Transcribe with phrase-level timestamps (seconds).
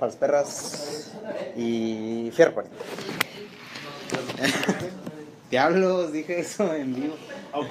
[0.00, 1.10] para las perras
[1.56, 2.64] y fierro.
[5.50, 7.14] Diablos, dije eso en vivo.
[7.52, 7.68] Ok.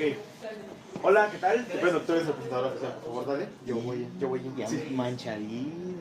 [1.02, 1.66] Hola, ¿qué tal?
[1.82, 3.48] Bueno, tú eres el presentador oficial, por favor, dale.
[3.66, 4.88] Yo voy, yo voy Ya Sí.
[4.92, 5.98] manchadín.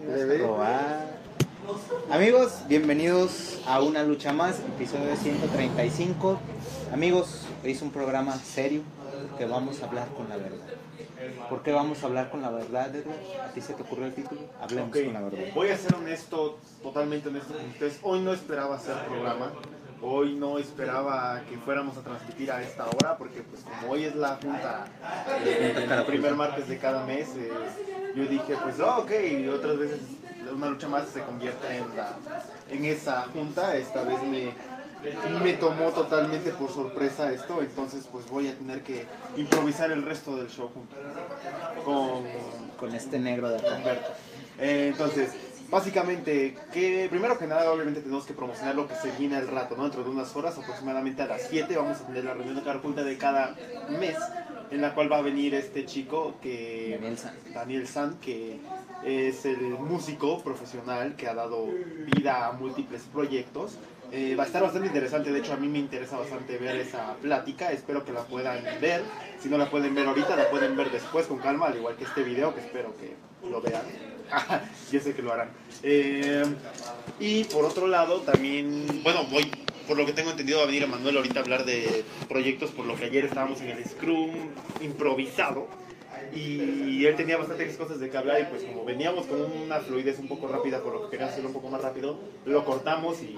[2.10, 6.38] Amigos, bienvenidos a una lucha más, episodio 135.
[6.92, 8.82] Amigos, hoy es un programa serio
[9.38, 10.58] que vamos a hablar con la verdad.
[11.48, 13.18] ¿Por qué vamos a hablar con la verdad, Edward?
[13.44, 14.40] ¿A ti se te ocurrió el título?
[14.60, 15.38] Hablemos con la verdad.
[15.54, 17.98] voy a ser honesto, totalmente honesto con ustedes.
[18.02, 19.52] Hoy no esperaba hacer programa.
[20.00, 24.14] Hoy no esperaba que fuéramos a transmitir a esta hora porque pues como hoy es
[24.14, 24.84] la junta,
[25.44, 27.50] eh, el primer martes de cada mes, eh,
[28.14, 30.00] yo dije pues oh, ok, y otras veces
[30.54, 32.12] una lucha más se convierte en, la,
[32.70, 33.76] en esa junta.
[33.76, 34.52] Esta vez me,
[35.42, 40.36] me tomó totalmente por sorpresa esto, entonces pues voy a tener que improvisar el resto
[40.36, 40.96] del show junto
[41.84, 42.24] con
[42.78, 43.80] Con este negro de acá.
[44.58, 45.32] Eh, entonces,
[45.70, 49.76] básicamente, que primero que nada, obviamente tenemos que promocionar lo que se viene al rato,
[49.76, 49.84] ¿no?
[49.84, 52.78] Dentro de unas horas, aproximadamente a las 7, vamos a tener la reunión de cada
[52.80, 53.54] junta de cada
[54.00, 54.16] mes,
[54.70, 56.98] en la cual va a venir este chico que...
[57.00, 57.34] Daniel San.
[57.54, 58.60] Daniel San, que
[59.04, 61.68] es el músico profesional que ha dado
[62.16, 63.78] vida a múltiples proyectos.
[64.10, 67.14] Eh, va a estar bastante interesante, de hecho a mí me interesa bastante ver esa
[67.16, 69.02] plática, espero que la puedan ver,
[69.38, 72.04] si no la pueden ver ahorita, la pueden ver después con calma, al igual que
[72.04, 73.16] este video, que espero que
[73.48, 73.82] lo vean.
[74.92, 75.50] Yo sé que lo harán.
[75.82, 76.42] Eh,
[77.20, 79.50] y por otro lado, también, bueno, voy,
[79.86, 82.96] por lo que tengo entendido, a venir Manuel ahorita a hablar de proyectos, por lo
[82.96, 84.30] que ayer estábamos en el Scrum
[84.80, 85.68] improvisado.
[86.34, 90.18] Y él tenía bastantes cosas de que hablar y pues como veníamos con una fluidez
[90.18, 93.36] un poco rápida por lo que quería hacerlo un poco más rápido, lo cortamos y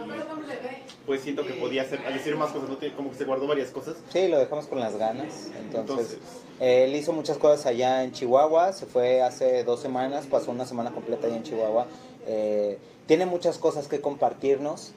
[1.07, 2.79] pues siento que podía hacer, al decir más cosas, ¿no?
[2.97, 3.97] Como que se guardó varias cosas.
[4.13, 5.51] Sí, lo dejamos con las ganas.
[5.59, 6.19] Entonces, Entonces,
[6.61, 8.73] él hizo muchas cosas allá en Chihuahua.
[8.73, 11.87] Se fue hace dos semanas, pasó una semana completa allá en Chihuahua.
[12.27, 14.93] Eh, tiene muchas cosas que compartirnos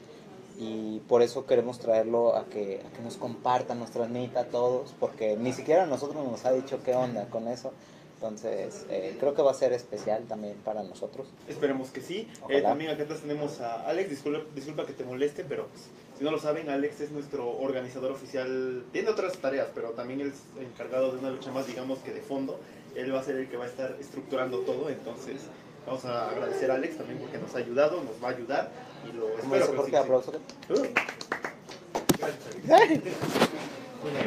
[0.58, 4.94] y por eso queremos traerlo a que, a que nos comparta, nos transmita a todos,
[5.00, 7.72] porque ni siquiera a nosotros nos ha dicho qué onda con eso.
[8.14, 11.26] Entonces, eh, creo que va a ser especial también para nosotros.
[11.46, 12.26] Esperemos que sí.
[12.48, 14.08] Eh, también acá atrás tenemos a Alex.
[14.08, 18.12] Disculpa, disculpa que te moleste, pero pues, si no lo saben, Alex es nuestro organizador
[18.12, 18.84] oficial.
[18.92, 22.58] Tiene otras tareas, pero también es encargado de una lucha más, digamos que de fondo.
[22.94, 24.88] Él va a ser el que va a estar estructurando todo.
[24.88, 25.42] Entonces,
[25.86, 28.70] vamos a agradecer a Alex también porque nos ha ayudado, nos va a ayudar.
[29.08, 29.84] Y lo ¿Cómo espero.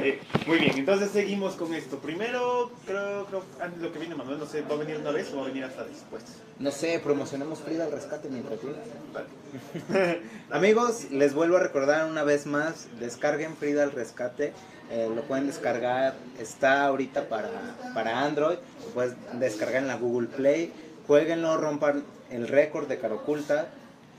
[0.03, 1.97] Eh, muy bien, entonces seguimos con esto.
[1.99, 5.11] Primero, creo, creo antes de lo que viene Manuel, no sé, ¿va a venir una
[5.11, 6.23] vez o va a venir hasta después?
[6.59, 10.19] No sé, promocionemos Frida al rescate mientras llega.
[10.51, 14.53] Amigos, les vuelvo a recordar una vez más, descarguen Frida al rescate,
[14.89, 17.49] eh, lo pueden descargar, está ahorita para,
[17.93, 20.71] para Android, lo puedes descargar en la Google Play,
[21.07, 23.69] jueguenlo, rompan el récord de Caroculta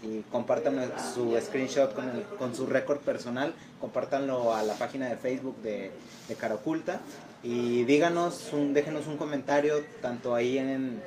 [0.03, 1.95] y compartan su screenshot
[2.39, 5.91] con, su récord personal, compártanlo a la página de Facebook de,
[6.29, 7.01] de Caroculta
[7.43, 11.01] y díganos, un, déjenos un comentario tanto ahí en,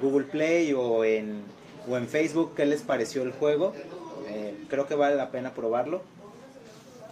[0.00, 1.42] Google Play o en,
[1.88, 3.72] o en Facebook qué les pareció el juego.
[4.26, 6.02] Eh, creo que vale la pena probarlo.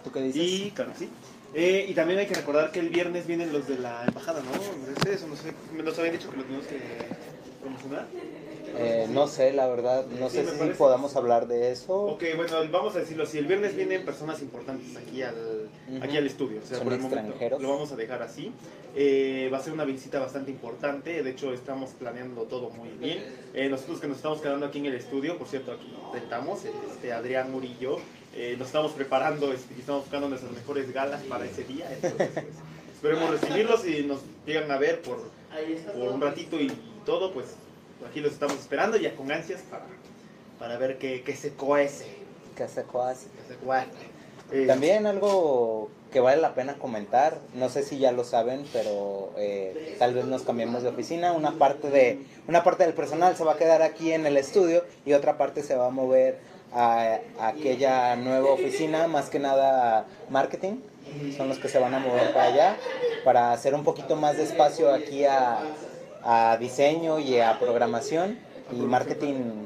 [0.03, 0.41] ¿Tú qué dices?
[0.41, 1.09] Y, claro, sí.
[1.53, 4.51] Eh, y también hay que recordar que el viernes vienen los de la embajada, ¿no?
[4.91, 6.77] ¿Ustedes no sé, nos habían dicho que los tenemos que
[7.67, 8.07] promocionar?
[8.79, 10.77] Eh, no sé, la verdad, no Sí, sé si parece.
[10.77, 11.93] podamos hablar de eso.
[12.03, 13.37] Ok, bueno, vamos a decirlo así.
[13.37, 16.03] El viernes vienen personas importantes aquí al, Ujú.
[16.03, 16.59] aquí al estudio.
[16.63, 17.61] O sea, Son por el momento extranjeros.
[17.61, 18.51] lo vamos a dejar así.
[18.95, 21.23] Eh, va a ser una visita bastante importante.
[21.23, 23.23] De hecho, estamos planeando todo muy bien.
[23.53, 27.13] Eh, nosotros que nos estamos quedando aquí en el estudio, por cierto, aquí rentamos, este,
[27.13, 27.97] Adrián Murillo,
[28.35, 31.89] eh, nos estamos preparando este, y estamos buscando nuestras mejores galas para ese día.
[31.93, 32.45] Entonces, pues,
[32.95, 35.17] esperemos recibirlos y nos llegan a ver por,
[35.97, 36.71] por un ratito y
[37.07, 37.47] todo, pues
[38.07, 39.85] aquí los estamos esperando ya con ansias para,
[40.59, 42.05] para ver qué, qué se cuece.
[42.55, 43.27] ¿Qué se cuece?
[43.29, 43.87] que se cuece.
[44.51, 49.31] Eh, También algo que vale la pena comentar, no sé si ya lo saben, pero
[49.37, 51.31] eh, tal vez nos cambiemos de oficina.
[51.31, 54.83] Una parte de una parte del personal se va a quedar aquí en el estudio
[55.05, 56.39] y otra parte se va a mover
[56.73, 60.81] a, a aquella nueva oficina, más que nada marketing.
[61.37, 62.77] Son los que se van a mover para allá
[63.23, 65.59] para hacer un poquito más de espacio aquí a,
[66.27, 68.37] a diseño y a programación
[68.73, 69.65] y marketing.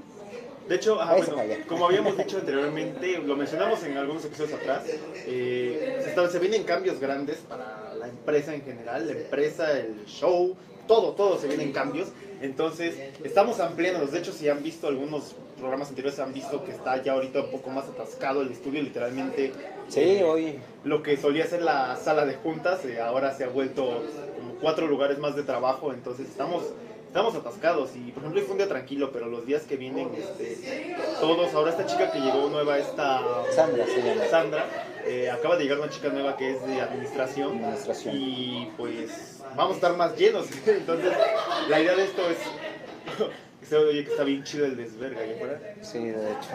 [0.69, 1.35] De hecho, ah, bueno,
[1.67, 4.83] como habíamos dicho anteriormente, lo mencionamos en algunos episodios atrás,
[5.25, 10.55] eh, se, vienen cambios grandes para la empresa en general, la empresa, el show,
[10.87, 12.09] todo, todo se vienen cambios.
[12.41, 14.11] Entonces, estamos ampliándonos.
[14.11, 17.51] De hecho, si han visto algunos programas anteriores, han visto que está ya ahorita un
[17.51, 19.51] poco más atascado el estudio, literalmente.
[19.91, 23.49] Sí, eh, hoy Lo que solía ser la sala de juntas, eh, ahora se ha
[23.49, 24.03] vuelto
[24.37, 26.63] como cuatro lugares más de trabajo, entonces estamos
[27.07, 30.09] estamos atascados y por ejemplo hoy fue un día tranquilo, pero los días que vienen,
[30.15, 33.21] este, todos, ahora esta chica que llegó nueva, esta
[33.53, 34.23] Sandra se llama.
[34.29, 34.65] Sandra,
[35.05, 38.15] eh, acaba de llegar una chica nueva que es de administración, Administración.
[38.15, 41.11] y pues vamos a estar más llenos, entonces
[41.67, 42.37] la idea de esto es,
[43.67, 45.59] se oye que está bien chido el desverga, ¿ya fuera?
[45.81, 46.47] Sí, de hecho.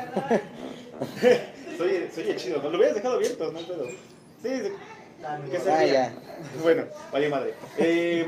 [1.77, 2.71] Soy, soy chido, ¿no?
[2.71, 3.87] Lo hubieras dejado abierto, no hay pedo.
[3.87, 3.95] Sí,
[4.43, 4.73] sí.
[5.51, 5.93] ¿Qué Ah, sería?
[5.93, 6.15] ya.
[6.63, 7.55] Bueno, vale madre.
[7.79, 8.27] Eh,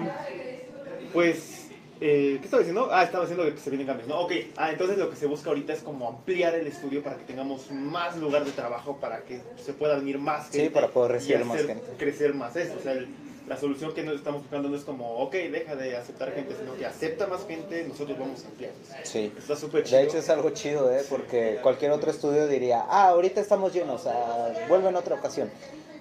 [1.13, 1.69] pues,
[2.01, 2.89] eh, ¿qué estaba diciendo?
[2.91, 4.21] Ah, estaba diciendo que se vienen cambios, ¿no?
[4.21, 7.25] Ok, ah, entonces lo que se busca ahorita es como ampliar el estudio para que
[7.25, 10.71] tengamos más lugar de trabajo, para que se pueda venir más Sí, gente.
[10.73, 11.83] para poder y recibir más gente.
[11.99, 12.79] crecer más esto.
[12.79, 13.09] O sea, el-
[13.49, 16.77] la solución que nos estamos buscando no es como, ok, deja de aceptar gente, sino
[16.77, 18.73] que acepta más gente, nosotros vamos a ampliar.
[19.05, 19.33] Sí.
[19.37, 19.99] Está súper chido.
[19.99, 21.03] De hecho es algo chido, ¿eh?
[21.09, 25.51] Porque cualquier otro estudio diría, ah, ahorita estamos llenos, ah, vuelve en otra ocasión.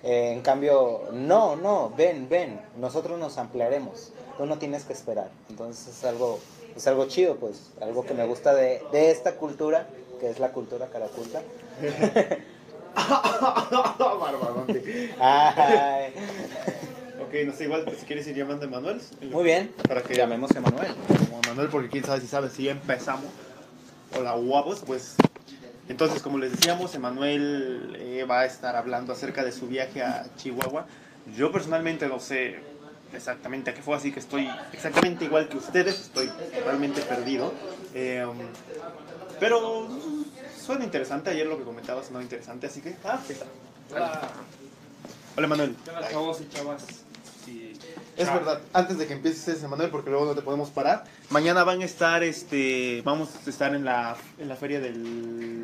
[0.04, 4.12] Eh, en cambio, no, no, ven, ven, nosotros nos ampliaremos.
[4.38, 5.30] Tú no tienes que esperar.
[5.50, 6.40] Entonces es algo,
[6.76, 9.88] es algo chido, pues, algo que me gusta de, de esta cultura,
[10.20, 11.42] que es la cultura caraculta.
[15.20, 16.14] Ay,
[17.28, 19.02] Ok, no sé, igual si quieres ir llamando a Manuel.
[19.32, 20.94] muy bien, Para que llamemos a Manuel.
[21.30, 23.26] como Manuel, porque quién sabe si sabe si ya empezamos.
[24.18, 25.16] Hola, guapos, pues.
[25.90, 30.26] Entonces, como les decíamos, Emanuel eh, va a estar hablando acerca de su viaje a
[30.38, 30.86] Chihuahua.
[31.36, 32.60] Yo personalmente no sé
[33.14, 37.54] exactamente a qué fue, así que estoy exactamente igual que ustedes, estoy totalmente perdido.
[37.94, 38.26] Eh,
[39.40, 39.88] pero
[40.58, 42.96] suena interesante, ayer lo que comentabas sonaba interesante, así que...
[43.04, 43.46] Ah, está.
[43.92, 44.30] Hola,
[45.38, 45.76] Hola, Manuel.
[45.88, 46.86] hola chavos y chavas.
[47.48, 47.74] Sí.
[48.18, 51.04] Es verdad, antes de que empieces Emanuel, porque luego no te podemos parar.
[51.30, 54.96] Mañana van a estar, este, vamos a estar en la, en la feria del,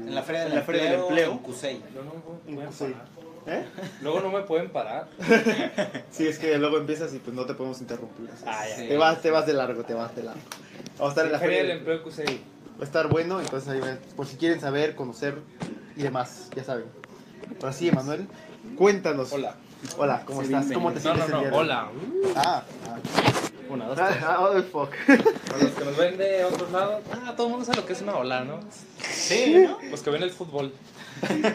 [0.07, 1.81] En la Feria del, en la feria del empleo, en Cusey.
[1.93, 2.83] Luego no me pueden Sí.
[2.85, 3.07] parar.
[3.45, 3.65] ¿Eh?
[4.01, 5.07] Luego no me pueden parar.
[6.11, 8.29] Sí, es que luego empiezas y pues no te podemos interrumpir.
[8.45, 8.75] Ah, ya.
[8.87, 10.39] Te vas, te vas de largo, te vas de largo.
[10.99, 12.41] Vamos a estar en la Feria feria del del empleo QCI.
[12.77, 15.39] Va a estar bueno, entonces ahí ven, por si quieren saber, conocer
[15.97, 16.85] y demás, ya saben.
[17.59, 18.27] Ahora sí, Emanuel,
[18.77, 19.33] cuéntanos.
[19.33, 19.55] Hola.
[19.97, 20.67] Hola, ¿cómo Sí, estás?
[20.69, 20.79] bienvenido.
[20.79, 21.57] ¿Cómo te No, sientes no, el día no.
[21.57, 21.65] de hoy?
[21.65, 21.87] Hola.
[22.35, 22.63] Ah,
[23.69, 24.23] Una, dos, ah, tres.
[24.23, 24.91] ah, oh, fuck.
[25.47, 27.93] Para los que nos ven de otros lados, ah, todo el mundo sabe lo que
[27.93, 28.59] es una ola, ¿no?
[28.99, 29.77] Sí, ¿no?
[29.89, 30.73] Los que ven el fútbol.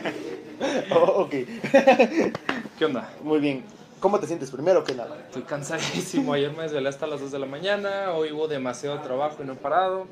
[0.91, 1.31] Oh, ok,
[2.77, 3.09] ¿Qué onda?
[3.23, 3.65] muy bien.
[4.01, 5.17] ¿Cómo te sientes primero que nada?
[5.27, 6.33] Estoy cansadísimo.
[6.33, 8.11] Ayer me desvelé hasta las 2 de la mañana.
[8.11, 10.09] Hoy hubo demasiado trabajo y no he parado.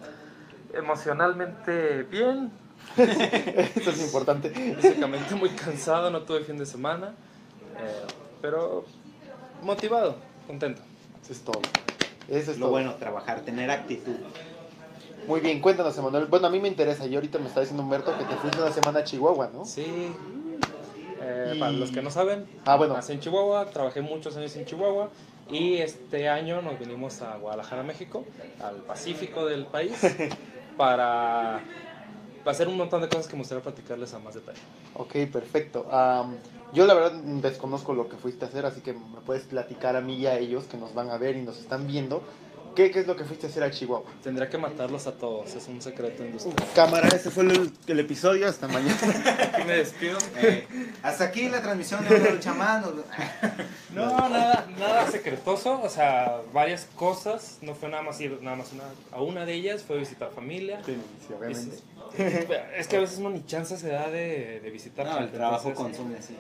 [0.73, 2.53] Emocionalmente bien.
[2.97, 4.51] Eso es importante.
[4.51, 6.11] Físicamente muy cansado.
[6.13, 7.15] No tuve fin de semana.
[7.79, 8.07] Eh,
[8.41, 8.85] pero
[9.63, 10.83] motivado, contento.
[11.23, 11.61] Eso es todo.
[12.29, 12.71] Eso es Lo todo.
[12.73, 14.17] bueno, trabajar, tener actitud.
[15.27, 16.27] Muy bien, cuéntanos, Emanuel.
[16.27, 17.07] Bueno, a mí me interesa.
[17.07, 19.65] Y ahorita me está diciendo Humberto que te fuiste una semana a Chihuahua, ¿no?
[19.65, 20.13] Sí.
[21.21, 22.95] Eh, Y- Para los que no saben, Ah, bueno.
[22.95, 25.11] nací en Chihuahua, trabajé muchos años en Chihuahua
[25.51, 28.25] y este año nos vinimos a Guadalajara, México,
[28.63, 29.93] al Pacífico del país,
[30.77, 31.61] para,
[32.45, 34.59] para hacer un montón de cosas que me gustaría platicarles a más detalle.
[34.95, 35.89] Ok, perfecto.
[35.91, 36.37] Am,
[36.77, 40.03] yo la verdad desconozco lo que fuiste a hacer, así que me puedes platicar a
[40.03, 42.23] mí y a ellos que nos van a ver y nos están viendo.
[42.75, 44.07] ¿Qué, qué es lo que fuiste a hacer a Chihuahua?
[44.23, 46.55] Tendría que matarlos a todos, es un secreto industrial.
[46.75, 48.47] Cámara, ese fue el, el episodio.
[48.47, 48.95] Hasta mañana.
[49.55, 50.19] Aquí me despido.
[50.37, 50.67] Eh,
[51.03, 52.85] hasta aquí la transmisión de Uno Chamán.
[53.95, 58.75] No, nada, nada secretoso, o sea, varias cosas, no fue nada más ir nada más
[58.75, 60.83] una, a una de ellas, fue visitar familia.
[60.85, 60.99] Sí,
[61.35, 61.77] obviamente.
[62.19, 62.47] Es,
[62.81, 65.71] es que a veces uno ni chance se da de, de visitar No, el trabajo
[65.71, 66.37] entonces, consume, sí.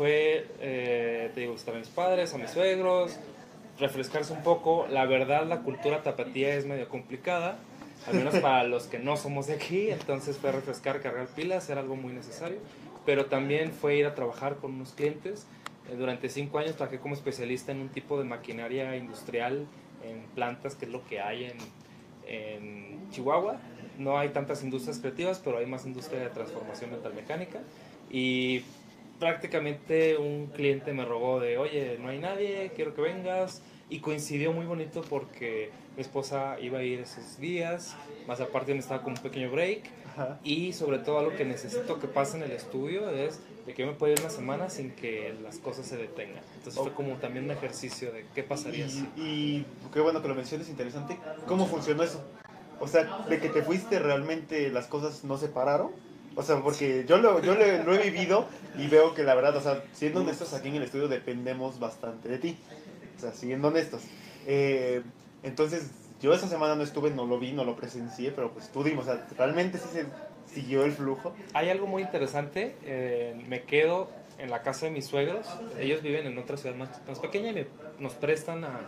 [0.00, 3.18] Fue, eh, te digo, visitar a mis padres, a mis suegros,
[3.78, 4.86] refrescarse un poco.
[4.88, 7.58] La verdad, la cultura tapatía es medio complicada,
[8.06, 9.90] al menos para los que no somos de aquí.
[9.90, 12.60] Entonces fue refrescar, cargar pilas, era algo muy necesario.
[13.04, 15.46] Pero también fue ir a trabajar con unos clientes.
[15.90, 19.66] Eh, durante cinco años trabajé como especialista en un tipo de maquinaria industrial
[20.02, 21.58] en plantas, que es lo que hay en,
[22.26, 23.60] en Chihuahua.
[23.98, 27.60] No hay tantas industrias creativas, pero hay más industria de transformación metalmecánica.
[28.10, 28.64] Y
[29.20, 33.62] prácticamente un cliente me rogó de, oye, no hay nadie, quiero que vengas.
[33.88, 37.96] Y coincidió muy bonito porque mi esposa iba a ir esos días,
[38.28, 39.90] más aparte me estaba con un pequeño break.
[40.12, 40.38] Ajá.
[40.44, 43.88] Y sobre todo algo que necesito que pase en el estudio es de que yo
[43.88, 46.42] me pueda ir una semana sin que las cosas se detengan.
[46.56, 49.00] Entonces fue como también un ejercicio de qué pasaría si...
[49.16, 51.18] Y, y qué bueno que lo menciones, interesante.
[51.46, 52.24] ¿Cómo funcionó eso?
[52.78, 55.90] O sea, de que te fuiste realmente las cosas no se pararon.
[56.40, 58.46] O sea, porque yo lo, yo lo, lo he vivido
[58.78, 62.30] y veo que la verdad, o sea, siendo honestos aquí en el estudio dependemos bastante
[62.30, 62.58] de ti.
[63.18, 64.00] O sea, siendo honestos.
[64.46, 65.02] Eh,
[65.42, 68.82] entonces, yo esa semana no estuve, no lo vi, no lo presencié, pero pues tú
[68.82, 70.06] dimos, o sea, realmente sí se
[70.50, 71.34] siguió el flujo.
[71.52, 74.08] Hay algo muy interesante, eh, me quedo
[74.40, 75.46] en la casa de mis suegros.
[75.78, 77.66] Ellos viven en otra ciudad más, más pequeña y me-
[77.98, 78.80] nos prestan a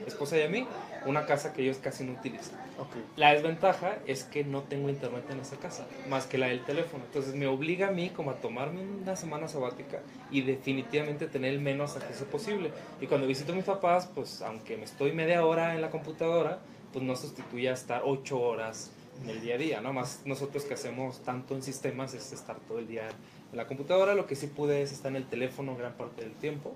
[0.00, 0.66] mi esposa y a mí
[1.06, 2.58] una casa que ellos casi no utilizan.
[2.78, 2.94] Ok.
[3.16, 7.04] La desventaja es que no tengo internet en esa casa, más que la del teléfono.
[7.04, 10.00] Entonces me obliga a mí como a tomarme una semana sabática
[10.30, 12.70] y definitivamente tener el menos acceso posible.
[13.00, 16.58] Y cuando visito a mis papás, pues aunque me estoy media hora en la computadora,
[16.92, 19.92] pues no sustituye a estar ocho horas en el día a día, ¿no?
[19.92, 23.08] Más nosotros que hacemos tanto en sistemas es estar todo el día
[23.50, 24.14] en la computadora.
[24.14, 26.74] Lo que sí pude es estar en el teléfono gran parte del tiempo,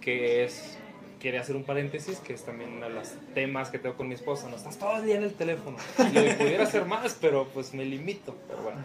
[0.00, 0.78] que es
[1.20, 4.14] quería hacer un paréntesis, que es también uno de los temas que tengo con mi
[4.14, 4.48] esposa.
[4.48, 5.76] No estás todo el día en el teléfono.
[5.98, 8.36] Y pudiera hacer más, pero pues me limito.
[8.48, 8.78] Pero bueno,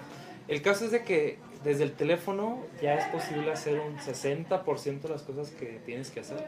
[0.47, 5.09] el caso es de que desde el teléfono ya es posible hacer un 60% de
[5.09, 6.47] las cosas que tienes que hacer.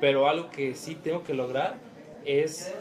[0.00, 1.76] Pero algo que sí tengo que lograr
[2.24, 2.74] es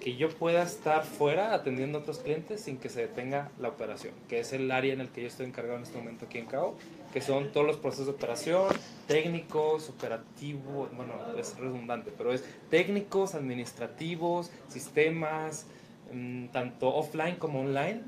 [0.00, 4.14] que yo pueda estar fuera atendiendo a otros clientes sin que se detenga la operación,
[4.28, 6.46] que es el área en el que yo estoy encargado en este momento aquí en
[6.46, 6.74] CAO,
[7.12, 8.68] que son todos los procesos de operación,
[9.06, 15.66] técnicos, operativos, bueno, es redundante, pero es técnicos, administrativos, sistemas,
[16.12, 18.00] mm, tanto offline como online,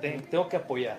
[0.00, 0.98] te- tengo que apoyar.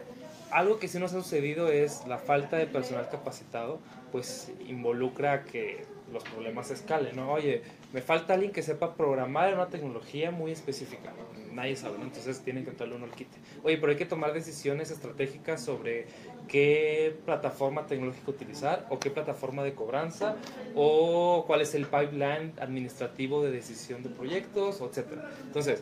[0.51, 3.79] Algo que sí nos ha sucedido es la falta de personal capacitado,
[4.11, 7.31] pues involucra que los problemas escalen, ¿no?
[7.33, 7.61] Oye,
[7.93, 11.13] me falta alguien que sepa programar una tecnología muy específica,
[11.51, 11.95] nadie sabe.
[12.01, 13.37] Entonces tienen que entrarle uno al quite.
[13.63, 16.07] Oye, pero hay que tomar decisiones estratégicas sobre
[16.47, 20.35] qué plataforma tecnológica utilizar o qué plataforma de cobranza
[20.75, 25.31] o cuál es el pipeline administrativo de decisión de proyectos, etcétera.
[25.45, 25.81] Entonces,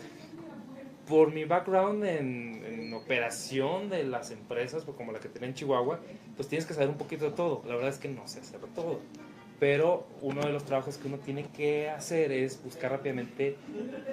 [1.08, 5.56] por mi background en, en operación de las empresas, pues, como la que tenía en
[5.56, 6.00] Chihuahua,
[6.36, 7.62] pues tienes que saber un poquito de todo.
[7.68, 9.02] La verdad es que no sé hacer todo.
[9.64, 13.56] Pero uno de los trabajos que uno tiene que hacer es buscar rápidamente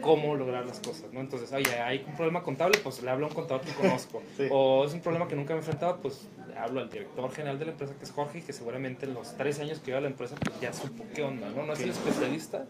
[0.00, 1.18] cómo lograr las cosas, ¿no?
[1.18, 4.22] Entonces, oye, hay un problema contable, pues le hablo a un contador que conozco.
[4.36, 4.46] Sí.
[4.48, 7.58] O es un problema que nunca me he enfrentado, pues le hablo al director general
[7.58, 10.00] de la empresa, que es Jorge, y que seguramente en los tres años que lleva
[10.00, 11.66] la empresa, pues ya supo qué onda, ¿no?
[11.66, 12.66] No es el especialista,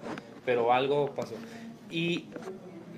[0.47, 1.35] pero algo pasó.
[1.91, 2.29] Y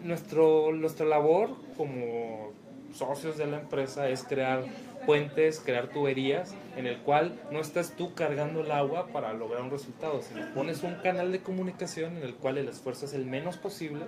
[0.05, 2.52] nuestro, nuestra labor como
[2.93, 4.65] socios de la empresa es crear
[5.07, 9.71] puentes, crear tuberías en el cual no estás tú cargando el agua para lograr un
[9.71, 13.57] resultado, sino pones un canal de comunicación en el cual el esfuerzo es el menos
[13.57, 14.05] posible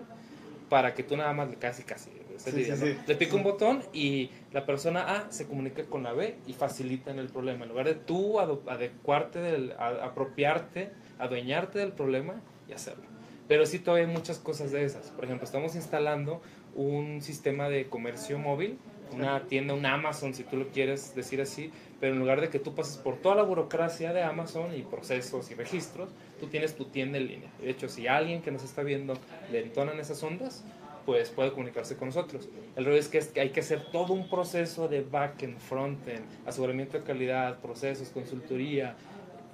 [0.68, 2.76] para que tú nada más le casi casi Sí, sí, ¿no?
[2.76, 2.96] sí.
[3.06, 7.18] le pica un botón y la persona A se comunica con la B y facilitan
[7.20, 12.34] el problema en lugar de tú adecuarte del, a- apropiarte adueñarte del problema
[12.68, 13.04] y hacerlo
[13.46, 15.10] pero sí todavía hay muchas cosas de esas.
[15.10, 16.40] Por ejemplo, estamos instalando
[16.74, 18.78] un sistema de comercio móvil,
[19.12, 22.58] una tienda, un Amazon, si tú lo quieres decir así, pero en lugar de que
[22.58, 26.86] tú pases por toda la burocracia de Amazon y procesos y registros, tú tienes tu
[26.86, 27.50] tienda en línea.
[27.60, 29.14] De hecho, si alguien que nos está viendo
[29.52, 30.64] le entonan esas ondas,
[31.06, 32.48] pues puede comunicarse con nosotros.
[32.76, 36.24] El rollo es que, es que hay que hacer todo un proceso de back-end, front-end,
[36.46, 38.96] aseguramiento de calidad, procesos, consultoría,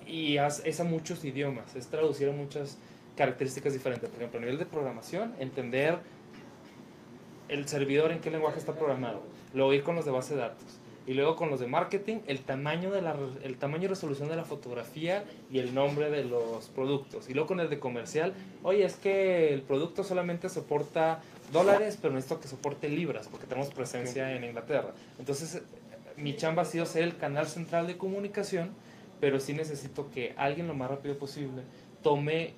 [0.06, 2.78] y es a muchos idiomas, es traducir a muchas
[3.16, 4.08] características diferentes.
[4.08, 5.98] Por ejemplo, a nivel de programación, entender
[7.50, 10.80] el servidor en qué lenguaje está programado, luego ir con los de base de datos
[11.06, 14.36] y luego con los de marketing, el tamaño, de la, el tamaño y resolución de
[14.36, 17.28] la fotografía y el nombre de los productos.
[17.28, 21.20] Y luego con el de comercial, oye, es que el producto solamente soporta
[21.52, 24.92] dólares, pero necesito que soporte libras porque tenemos presencia en Inglaterra.
[25.18, 25.62] Entonces,
[26.16, 28.70] mi chamba ha sido ser el canal central de comunicación,
[29.20, 31.62] pero sí necesito que alguien lo más rápido posible
[32.02, 32.54] tome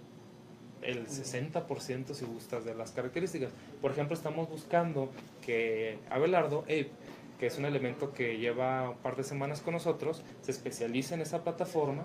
[0.82, 3.52] el 60% si gustas de las características.
[3.80, 5.10] Por ejemplo, estamos buscando
[5.44, 6.90] que Abelardo, Abe,
[7.38, 11.20] que es un elemento que lleva un par de semanas con nosotros, se especialice en
[11.22, 12.04] esa plataforma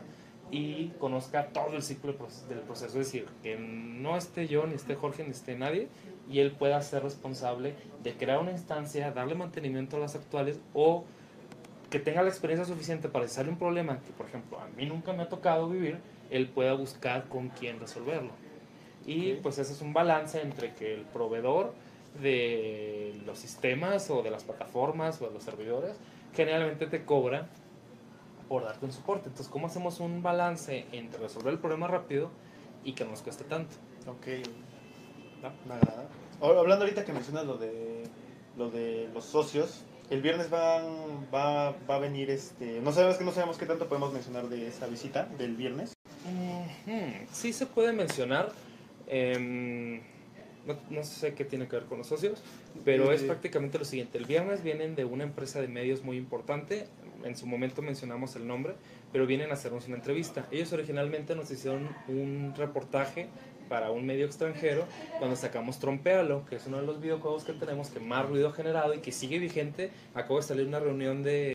[0.50, 3.00] y conozca todo el ciclo del proce- del proceso.
[3.00, 5.90] Es decir, que no esté yo, ni esté Jorge, ni esté nadie,
[6.30, 11.04] y él pueda ser responsable de crear una instancia, darle mantenimiento a las actuales o
[11.90, 14.86] que tenga la experiencia suficiente para si sale un problema que, por ejemplo, a mí
[14.86, 18.32] nunca me ha tocado vivir, él pueda buscar con quién resolverlo.
[19.08, 21.74] Y pues ese es un balance entre que el proveedor
[22.22, 25.96] de los sistemas o de las plataformas o de los servidores
[26.36, 27.48] generalmente te cobra
[28.48, 29.30] por darte un soporte.
[29.30, 32.30] Entonces, ¿cómo hacemos un balance entre resolver el problema rápido
[32.84, 33.76] y que no nos cueste tanto?
[34.08, 34.28] Ok,
[35.44, 35.54] ¿va?
[35.74, 36.10] agrada.
[36.42, 38.04] Ahora, hablando ahorita que mencionas lo de
[38.58, 43.24] lo de los socios, el viernes van, va, va a venir este, no sabemos que
[43.24, 45.94] no sabemos qué tanto podemos mencionar de esa visita del viernes.
[47.32, 48.52] Sí se puede mencionar,
[49.08, 50.02] em,
[50.66, 52.44] no, no sé qué tiene que ver con los socios,
[52.84, 54.18] pero es prácticamente lo siguiente.
[54.18, 56.88] El viernes vienen de una empresa de medios muy importante,
[57.24, 58.76] en su momento mencionamos el nombre,
[59.12, 60.48] pero vienen a hacernos una entrevista.
[60.52, 63.28] Ellos originalmente nos hicieron un reportaje
[63.70, 64.86] para un medio extranjero
[65.18, 68.54] cuando sacamos Trompealo, que es uno de los videojuegos que tenemos que más ruido ha
[68.54, 69.92] generado y que sigue vigente.
[70.14, 71.54] Acabo de salir una reunión de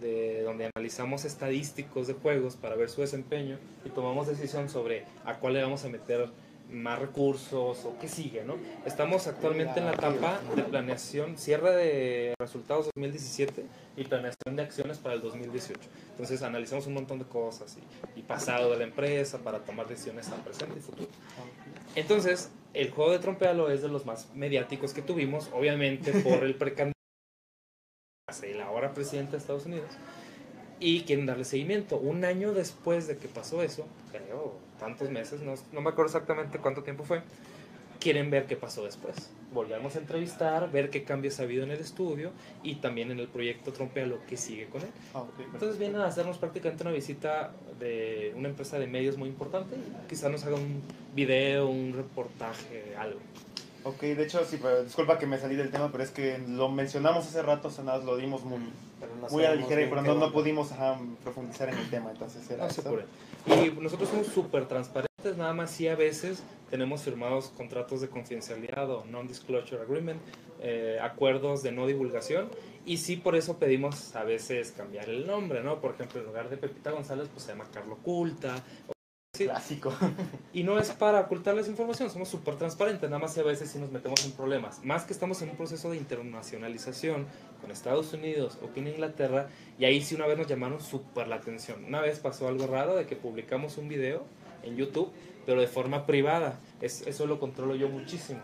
[0.00, 5.40] de donde analizamos estadísticos de juegos para ver su desempeño y tomamos decisión sobre a
[5.40, 6.28] cuál le vamos a meter
[6.70, 8.56] más recursos o qué sigue, ¿no?
[8.84, 13.64] Estamos actualmente en la etapa de planeación, cierre de resultados 2017
[13.96, 15.80] y planeación de acciones para el 2018.
[16.10, 17.76] Entonces analizamos un montón de cosas
[18.16, 21.08] y, y pasado de la empresa para tomar decisiones al presente y futuro.
[21.94, 26.54] Entonces, el juego de Trompealo es de los más mediáticos que tuvimos, obviamente por el
[26.58, 26.98] precandidato
[28.42, 29.88] el ahora presidente de Estados Unidos
[30.80, 31.98] y quieren darle seguimiento.
[31.98, 36.58] Un año después de que pasó eso, creo, tantos meses, no, no me acuerdo exactamente
[36.58, 37.22] cuánto tiempo fue,
[37.98, 39.30] quieren ver qué pasó después.
[39.52, 42.32] Volvemos a entrevistar, ver qué cambios ha habido en el estudio
[42.62, 44.88] y también en el proyecto Trompealo que sigue con él.
[45.14, 45.52] Ah, ok, perfecto.
[45.54, 50.08] Entonces vienen a hacernos prácticamente una visita de una empresa de medios muy importante y
[50.08, 50.82] quizá nos haga un
[51.14, 53.20] video, un reportaje, algo.
[53.88, 56.68] Ok, de hecho, sí, pero disculpa que me salí del tema, pero es que lo
[56.68, 58.58] mencionamos hace rato, o sea, nada, lo dimos muy,
[59.00, 61.88] Pero no muy a la ligera y pero qué no, pudimos ajá, profundizar en el
[61.88, 63.00] tema, entonces era No eso.
[63.46, 68.90] Y nosotros somos súper transparentes, nada más si a veces tenemos firmados contratos de confidencialidad
[68.90, 70.20] o non-disclosure agreement,
[70.60, 72.50] eh, acuerdos de no divulgación,
[72.84, 75.80] y sí por eso pedimos a veces cambiar el nombre, ¿no?
[75.80, 78.62] Por ejemplo, en lugar de Pepita González, pues se llama Carlo Culta.
[79.38, 79.44] Sí.
[79.44, 79.92] Clásico.
[80.52, 83.92] Y no es para ocultarles información, somos súper transparentes, nada más a veces sí nos
[83.92, 84.84] metemos en problemas.
[84.84, 87.26] Más que estamos en un proceso de internacionalización
[87.60, 91.36] con Estados Unidos o con Inglaterra, y ahí sí una vez nos llamaron súper la
[91.36, 91.84] atención.
[91.84, 94.24] Una vez pasó algo raro de que publicamos un video
[94.62, 95.10] en YouTube,
[95.46, 96.58] pero de forma privada.
[96.80, 98.40] Es- eso lo controlo yo muchísimo.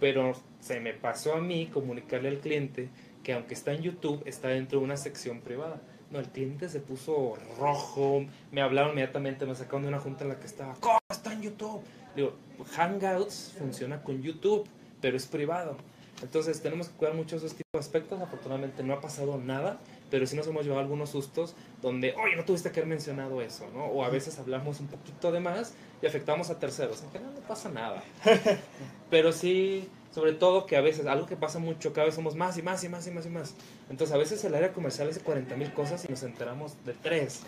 [0.00, 2.88] Pero se me pasó a mí comunicarle al cliente
[3.22, 5.80] que aunque está en YouTube, está dentro de una sección privada.
[6.10, 10.30] No, el cliente se puso rojo, me hablaron inmediatamente, me sacaron de una junta en
[10.30, 11.82] la que estaba, ¿cómo está en YouTube?
[12.14, 12.34] Digo,
[12.76, 14.64] Hangouts funciona con YouTube,
[15.00, 15.76] pero es privado.
[16.22, 18.20] Entonces tenemos que cuidar mucho esos tipos de aspectos.
[18.20, 19.78] Afortunadamente no ha pasado nada,
[20.10, 23.68] pero sí nos hemos llevado algunos sustos donde, oye, no tuviste que haber mencionado eso,
[23.74, 23.86] ¿no?
[23.86, 27.02] O a veces hablamos un poquito de más y afectamos a terceros.
[27.02, 28.02] En general no pasa nada.
[29.10, 32.56] Pero sí, sobre todo que a veces, algo que pasa mucho, cada vez somos más
[32.56, 33.54] y más y más y más y más.
[33.90, 37.40] Entonces a veces el área comercial hace 40 mil cosas y nos enteramos de tres.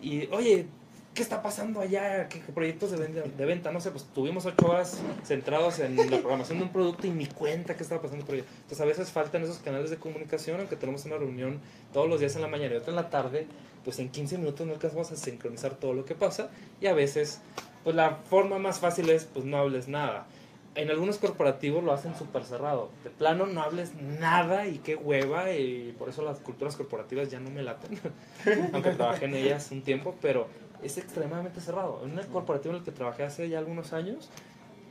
[0.00, 0.66] Y, oye,
[1.14, 2.26] ¿qué está pasando allá?
[2.28, 3.70] ¿Qué, proyectos de venta, de venta?
[3.70, 7.26] No sé, pues tuvimos ocho horas centrados en la programación de un producto y ni
[7.26, 8.44] cuenta qué estaba pasando por ahí.
[8.62, 11.60] Entonces a veces faltan esos canales de comunicación, aunque tenemos una reunión
[11.92, 13.46] todos los días en la mañana y otra en la tarde,
[13.84, 16.48] pues en 15 minutos no alcanzamos a sincronizar todo lo que pasa
[16.80, 17.42] y a veces,
[17.84, 20.26] pues la forma más fácil es, pues no hables nada.
[20.76, 22.90] En algunos corporativos lo hacen súper cerrado.
[23.02, 27.40] De plano no hables nada y qué hueva y por eso las culturas corporativas ya
[27.40, 27.98] no me laten.
[28.74, 30.48] Aunque trabajé en ellas un tiempo, pero
[30.82, 32.02] es extremadamente cerrado.
[32.04, 34.28] En un corporativo en el que trabajé hace ya algunos años,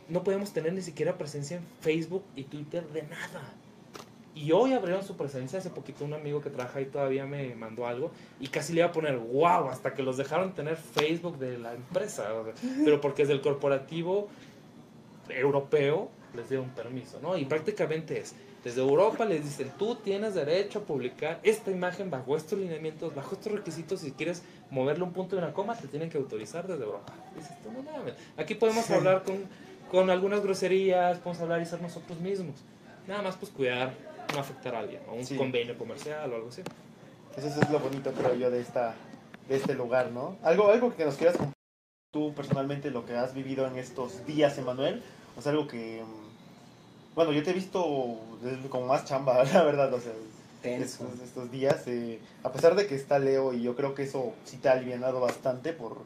[0.09, 3.53] no podíamos tener ni siquiera presencia en Facebook y Twitter de nada.
[4.33, 5.59] Y hoy abrieron su presencia.
[5.59, 8.89] Hace poquito un amigo que trabaja ahí todavía me mandó algo y casi le iba
[8.89, 12.25] a poner wow hasta que los dejaron tener Facebook de la empresa.
[12.83, 14.27] Pero porque es del corporativo
[15.29, 17.37] europeo les dieron permiso, ¿no?
[17.37, 22.35] Y prácticamente es, desde Europa les dicen, tú tienes derecho a publicar esta imagen bajo
[22.35, 26.09] estos lineamientos, bajo estos requisitos, si quieres moverle un punto y una coma, te tienen
[26.09, 27.13] que autorizar desde Europa.
[27.35, 28.15] Dices, tú no mames.
[28.37, 29.43] Aquí podemos hablar con,
[29.91, 32.55] con algunas groserías, podemos hablar y ser nosotros mismos.
[33.07, 33.93] Nada más pues cuidar,
[34.33, 35.37] no afectar a alguien, o un Sí.
[35.37, 36.63] convenio comercial o algo así.
[37.33, 38.95] Pues eso es lo bonito, creo yo, de, esta,
[39.47, 40.37] de este lugar, ¿no?
[40.41, 41.54] Algo, algo que nos quieras compartir
[42.15, 45.03] tú personalmente, lo que has vivido en estos días, Emanuel.
[45.37, 46.01] O sea, algo que...
[46.01, 47.81] mm, Bueno, yo te he visto
[48.69, 50.13] como más chamba, la verdad, o sea,
[50.63, 51.83] estos, estos días.
[51.87, 54.73] eh, a pesar de que está Leo, y yo creo que eso sí te ha
[54.73, 55.97] alivianado bastante por,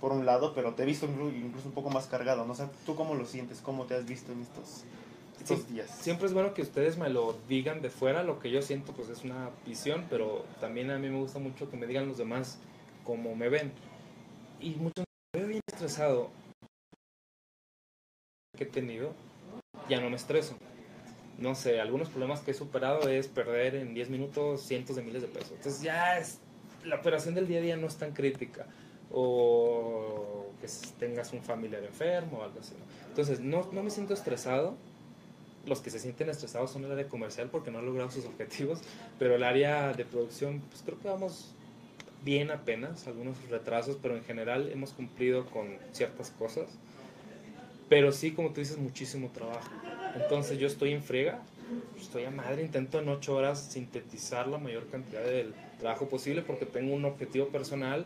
[0.00, 2.52] por un lado, pero te he visto inclu- incluso un poco más cargado, ¿no?
[2.52, 3.60] O sea, ¿tú cómo lo sientes?
[3.60, 4.84] ¿Cómo te has visto en estos,
[5.40, 5.90] estos Sí, días?
[5.90, 9.08] Siempre es bueno que ustedes me lo digan de fuera, lo que yo siento pues
[9.08, 12.58] es una visión, pero también a mí me gusta mucho que me digan los demás
[13.04, 13.72] cómo me ven.
[14.60, 16.30] Y muchos veo bien estresado
[18.56, 19.14] que he tenido,
[19.88, 20.56] ya no me estreso.
[21.38, 25.22] No sé, algunos problemas que he superado es perder en 10 minutos cientos de miles
[25.22, 25.52] de pesos.
[25.52, 26.40] Entonces ya es,
[26.84, 28.66] la operación del día a día no es tan crítica.
[29.10, 30.66] O que
[30.98, 32.74] tengas un familiar enfermo o algo así.
[33.08, 34.76] Entonces no, no me siento estresado
[35.68, 38.80] los que se sienten estresados son el área comercial porque no han logrado sus objetivos,
[39.18, 41.54] pero el área de producción, pues creo que vamos
[42.24, 46.66] bien apenas, algunos retrasos, pero en general hemos cumplido con ciertas cosas.
[47.88, 49.70] Pero sí, como tú dices, muchísimo trabajo.
[50.14, 51.40] Entonces yo estoy en friega,
[51.98, 56.66] estoy a madre, intento en ocho horas sintetizar la mayor cantidad del trabajo posible porque
[56.66, 58.04] tengo un objetivo personal.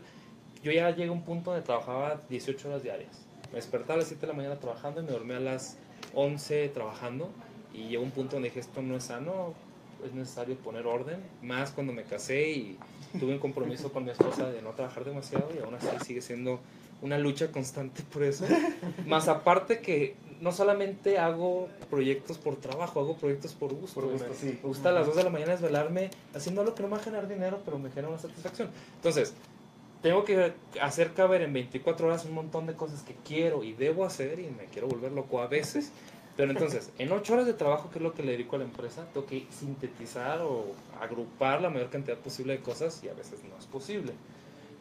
[0.63, 3.25] Yo ya llegué a un punto donde trabajaba 18 horas diarias.
[3.49, 5.77] Me despertaba a las 7 de la mañana trabajando y me dormía a las
[6.13, 7.29] 11 trabajando
[7.73, 9.53] y llegó un punto donde dije esto no es sano
[10.05, 12.77] es necesario poner orden, más cuando me casé y
[13.19, 16.59] tuve un compromiso con mi esposa de no trabajar demasiado y aún así sigue siendo
[17.01, 18.45] una lucha constante por eso.
[19.05, 24.01] Más aparte que no solamente hago proyectos por trabajo, hago proyectos por gusto.
[24.01, 24.59] Por gusto, me, sí.
[24.61, 27.01] me gusta a las 2 de la mañana desvelarme haciendo algo que no me va
[27.01, 28.69] a generar dinero, pero me genera una satisfacción.
[28.95, 29.33] Entonces,
[30.01, 34.03] tengo que hacer caber en 24 horas un montón de cosas que quiero y debo
[34.05, 35.91] hacer y me quiero volver loco a veces.
[36.35, 38.65] Pero entonces, en 8 horas de trabajo, que es lo que le dedico a la
[38.65, 40.65] empresa, tengo que sintetizar o
[40.99, 44.13] agrupar la mayor cantidad posible de cosas y a veces no es posible.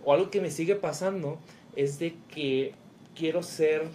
[0.05, 1.39] O algo que me sigue pasando
[1.77, 2.75] es de que
[3.15, 3.87] quiero ser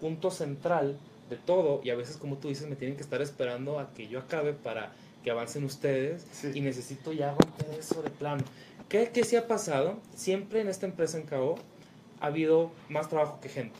[0.00, 0.98] punto central
[1.30, 4.08] de todo y a veces como tú dices me tienen que estar esperando a que
[4.08, 6.50] yo acabe para que avancen ustedes Sí.
[6.54, 8.44] y necesito ya romper eso de plano.
[8.88, 9.96] ¿Qué, ¿Qué sí ha pasado?
[10.14, 11.56] Siempre en esta empresa en Cabo
[12.20, 13.76] ha habido más trabajo que gente.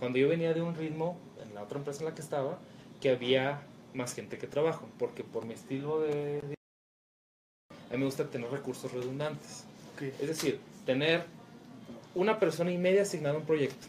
[0.00, 1.16] Cuando yo venía de un ritmo
[1.58, 2.58] la otra empresa en la que estaba,
[3.00, 3.62] que había
[3.94, 6.40] más gente que trabajo, porque por mi estilo de...
[7.90, 9.64] A mí me gusta tener recursos redundantes.
[9.94, 10.02] Ok.
[10.20, 11.24] Es decir, tener
[12.14, 13.86] una persona y media asignada a un proyecto.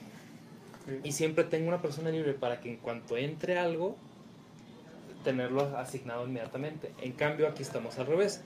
[0.84, 1.06] Ok.
[1.06, 3.96] Y siempre tengo una persona libre para que en cuanto entre algo,
[5.24, 6.92] tenerlo asignado inmediatamente.
[7.02, 8.42] En cambio, aquí estamos al revés.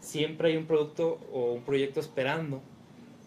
[0.00, 2.62] Siempre hay un producto o un proyecto esperando.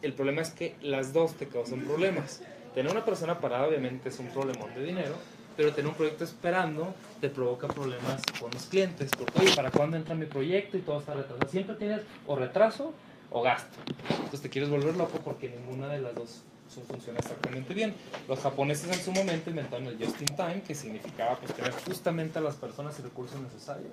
[0.01, 2.41] El problema es que las dos te causan problemas.
[2.73, 5.15] Tener una persona parada obviamente es un problemón de dinero,
[5.61, 9.11] pero tener un proyecto esperando te provoca problemas con los clientes.
[9.15, 10.75] Porque, oye, ¿para cuándo entra mi proyecto?
[10.75, 11.47] Y todo está retrasado.
[11.51, 12.95] Siempre tienes o retraso
[13.29, 13.77] o gasto.
[14.09, 16.41] Entonces te quieres volver loco porque ninguna de las dos
[16.87, 17.93] funciona exactamente bien.
[18.27, 22.39] Los japoneses en su momento inventaron el just in time, que significaba pues, tener justamente
[22.39, 23.91] a las personas y recursos necesarios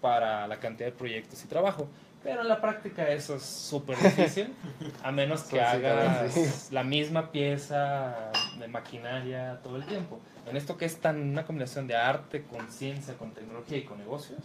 [0.00, 1.88] para la cantidad de proyectos y trabajo.
[2.22, 4.54] Pero en la práctica eso es súper difícil,
[5.02, 6.68] a menos que hagas sí.
[6.72, 10.20] la misma pieza de maquinaria todo el tiempo.
[10.46, 13.98] En esto que es tan una combinación de arte con ciencia, con tecnología y con
[13.98, 14.40] negocios,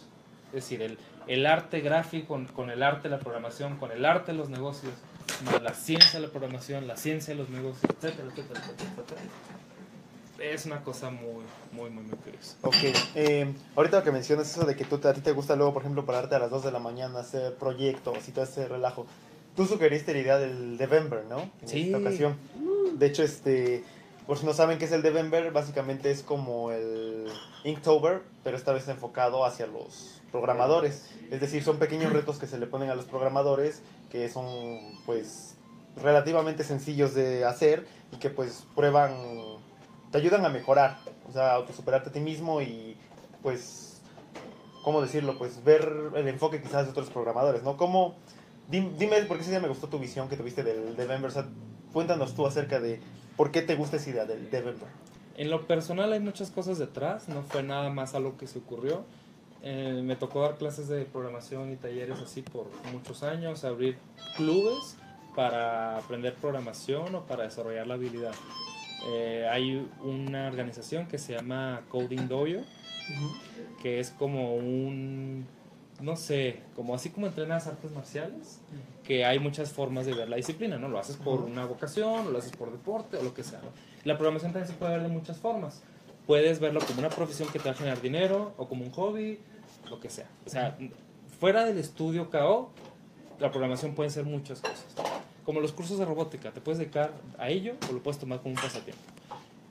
[0.47, 4.05] es decir, el, el arte gráfico con, con el arte de la programación, con el
[4.05, 4.93] arte de los negocios,
[5.45, 9.21] más la ciencia de la programación, la ciencia de los negocios, etcétera, etcétera, etcétera, etcétera.
[10.39, 12.55] Es una cosa muy, muy, muy, muy curiosa.
[12.61, 12.75] Ok,
[13.15, 16.05] eh, ahorita que mencionas eso de que tú, a ti te gusta luego, por ejemplo,
[16.05, 19.07] pararte a las 2 de la mañana, hacer proyectos y todo ese relajo.
[19.55, 21.39] Tú sugeriste la idea del Devember, ¿no?
[21.61, 21.85] En Sí.
[21.87, 22.37] esta ocasión.
[22.93, 23.83] De hecho, este,
[24.27, 27.27] por si no saben qué es el Devember, básicamente es como el
[27.63, 31.09] Inktober, pero esta vez enfocado hacia los programadores.
[31.31, 34.45] Es decir, son pequeños retos que se le ponen a los programadores que son,
[35.07, 35.55] pues,
[35.95, 39.11] relativamente sencillos de hacer y que, pues, prueban,
[40.17, 40.97] te ayudan a mejorar,
[41.29, 42.97] o sea, autosuperarte a ti mismo y,
[43.43, 44.01] pues,
[44.83, 45.37] ¿cómo decirlo?
[45.37, 47.77] Pues ver el enfoque quizás de otros programadores, ¿no?
[47.77, 48.15] ¿Cómo,
[48.67, 51.45] dim- dime, porque ese día me gustó tu visión que tuviste del Devember, o sea,
[51.93, 52.99] cuéntanos tú acerca de
[53.35, 54.87] por qué te gusta esa idea del Devember.
[55.35, 59.05] En lo personal hay muchas cosas detrás, no fue nada más algo que se ocurrió.
[59.61, 63.99] Eh, me tocó dar clases de programación y talleres así por muchos años, abrir
[64.35, 64.97] clubes
[65.35, 68.33] para aprender programación o para desarrollar la habilidad.
[69.05, 72.63] Eh, hay una organización que se llama Coding Dojo,
[73.81, 75.45] que es como un,
[76.01, 78.59] no sé, como así como entrenas artes marciales,
[79.03, 80.89] que hay muchas formas de ver la disciplina, ¿no?
[80.89, 83.69] Lo haces por una vocación, o lo haces por deporte, o lo que sea, ¿no?
[84.03, 85.83] La programación también se puede ver de muchas formas.
[86.25, 89.39] Puedes verlo como una profesión que te va a generar dinero, o como un hobby,
[89.89, 90.27] lo que sea.
[90.45, 90.77] O sea,
[91.39, 92.71] fuera del estudio KO,
[93.39, 94.85] la programación puede ser muchas cosas.
[95.47, 98.53] Como los cursos de robótica, te puedes dedicar a ello o lo puedes tomar como
[98.55, 99.01] un pasatiempo.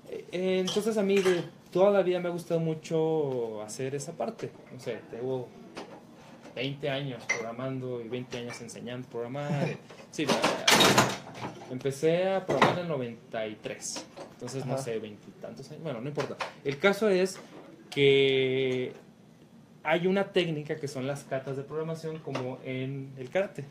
[0.08, 4.50] Eh, Entonces a mí de toda la vida me ha gustado mucho hacer esa parte.
[4.72, 5.48] No sé, tengo
[6.54, 9.68] 20 años programando y 20 años enseñando a programar.
[10.12, 10.24] Sí,
[11.70, 14.06] empecé a programar en el 93.
[14.32, 14.82] Entonces, no Ajá.
[14.82, 15.82] sé, veintitantos años.
[15.82, 16.36] Bueno, no importa.
[16.64, 17.38] El caso es
[17.90, 18.94] que
[19.84, 23.66] hay una técnica que son las catas de programación como en el karate,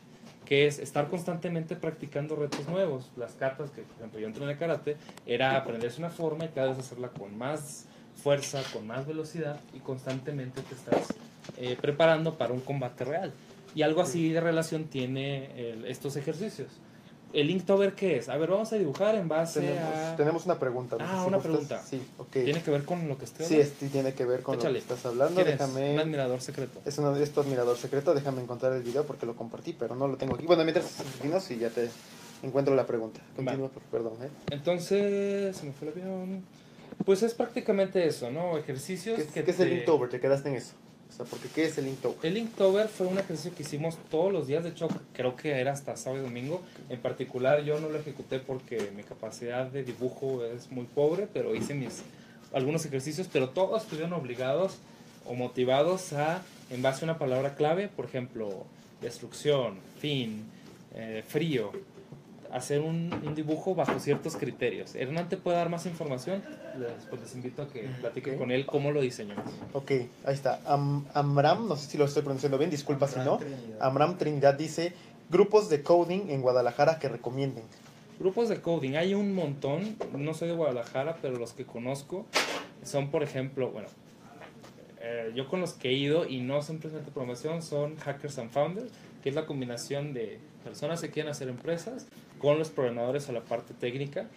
[0.45, 3.10] que es estar constantemente practicando retos nuevos.
[3.17, 6.49] Las catas, que por ejemplo yo entré en el karate, era aprenderse una forma y
[6.49, 7.86] cada vez hacerla con más
[8.21, 11.08] fuerza, con más velocidad y constantemente te estás
[11.58, 13.34] eh, preparando para un combate real.
[13.75, 16.69] Y algo así de relación tiene el- estos ejercicios.
[17.36, 18.30] ¿El Inktober qué es?
[18.30, 20.15] A ver, vamos a dibujar en base Tenemos, a...
[20.15, 20.95] tenemos una pregunta.
[20.98, 21.84] no Ah, si una gustas- pregunta.
[21.84, 22.32] Sí, ok.
[22.32, 23.71] ¿Tiene que ver con lo que estoy Sí, hablando?
[23.74, 24.69] este tiene que ver con Échale.
[24.80, 25.36] lo que estás hablando.
[25.36, 25.60] ¿Quién es?
[25.60, 25.93] Déjame...
[25.95, 26.80] Un admirador secreto.
[26.86, 30.08] Es, uno, es tu admirador secreto, déjame encontrar el video porque lo compartí, pero no
[30.08, 30.45] lo tengo aquí.
[30.45, 31.89] Bueno, mientras terminas y ya te
[32.41, 33.19] encuentro la pregunta.
[33.36, 34.13] Continúa, perdón.
[34.24, 34.30] ¿eh?
[34.52, 36.43] Entonces, se me fue el avión.
[37.04, 38.58] Pues es prácticamente eso, ¿no?
[38.58, 40.10] Ejercicios ¿Qué, que qué es el Inktober?
[40.10, 40.74] Te quedaste en eso.
[41.23, 42.17] Porque ¿qué es el Inktober?
[42.23, 45.71] El Inktober fue un ejercicio que hicimos todos los días, de hecho creo que era
[45.71, 46.62] hasta sábado y domingo.
[46.89, 51.56] En particular yo no lo ejecuté porque mi capacidad de dibujo es muy pobre, pero
[51.56, 52.01] hice mis
[52.54, 54.78] algunos ejercicios, pero todos estuvieron obligados
[55.25, 58.65] o motivados a en base a una palabra clave, por ejemplo,
[59.01, 60.45] destrucción, fin,
[60.95, 61.71] eh, frío,
[62.55, 64.95] hacer un, un dibujo bajo ciertos criterios.
[64.95, 66.41] Hernán te puede dar más información,
[66.79, 68.37] les, pues les invito a que platique Ok.
[68.37, 69.35] con él cómo lo diseñó.
[69.73, 70.61] Ok, ahí está.
[70.65, 73.39] Am- Amram, no sé si lo estoy pronunciando bien, disculpa si no.
[73.81, 74.93] Amram Trinidad dice,
[75.29, 77.65] grupos de coding en Guadalajara que recomienden.
[78.19, 82.25] Grupos de coding, hay un montón, no soy de Guadalajara, pero los que conozco
[82.83, 83.89] son, por ejemplo, bueno,
[85.01, 88.49] eh, yo con los que he ido y no son precisamente promoción, son Hackers and
[88.51, 88.91] Founders,
[89.21, 92.07] que es la combinación de personas que quieren hacer empresas
[92.39, 94.28] con los programadores a la parte técnica.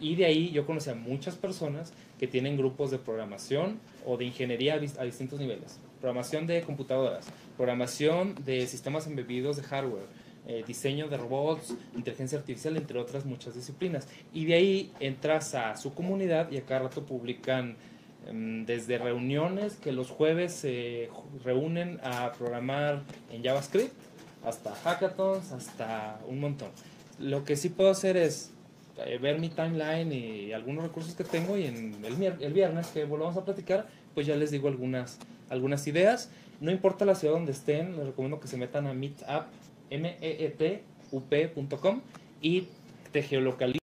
[0.00, 4.24] Y de ahí yo conocí a muchas personas que tienen grupos de programación o de
[4.24, 5.78] ingeniería a dis- a distintos niveles.
[6.00, 10.06] Programación de computadoras, programación de sistemas embebidos de hardware,
[10.48, 14.08] eh, diseño de robots, inteligencia artificial, entre otras muchas disciplinas.
[14.34, 17.76] Y de ahí entras a su comunidad y a cada rato publican
[18.26, 21.10] em, desde reuniones que los jueves se
[21.44, 23.92] reúnen a programar en JavaScript,
[24.44, 26.70] hasta hackathons, hasta un montón.
[27.18, 28.50] Lo que sí puedo hacer es
[29.04, 33.04] eh, ver mi timeline y algunos recursos que tengo y en el, el viernes que
[33.04, 35.18] volvamos a platicar, pues ya les digo algunas,
[35.50, 36.30] algunas ideas.
[36.60, 39.46] No importa la ciudad donde estén, les recomiendo que se metan a meetup,
[39.90, 40.48] m e e
[41.20, 42.00] p.com
[42.40, 42.68] y
[43.12, 43.78] te geolocalicen,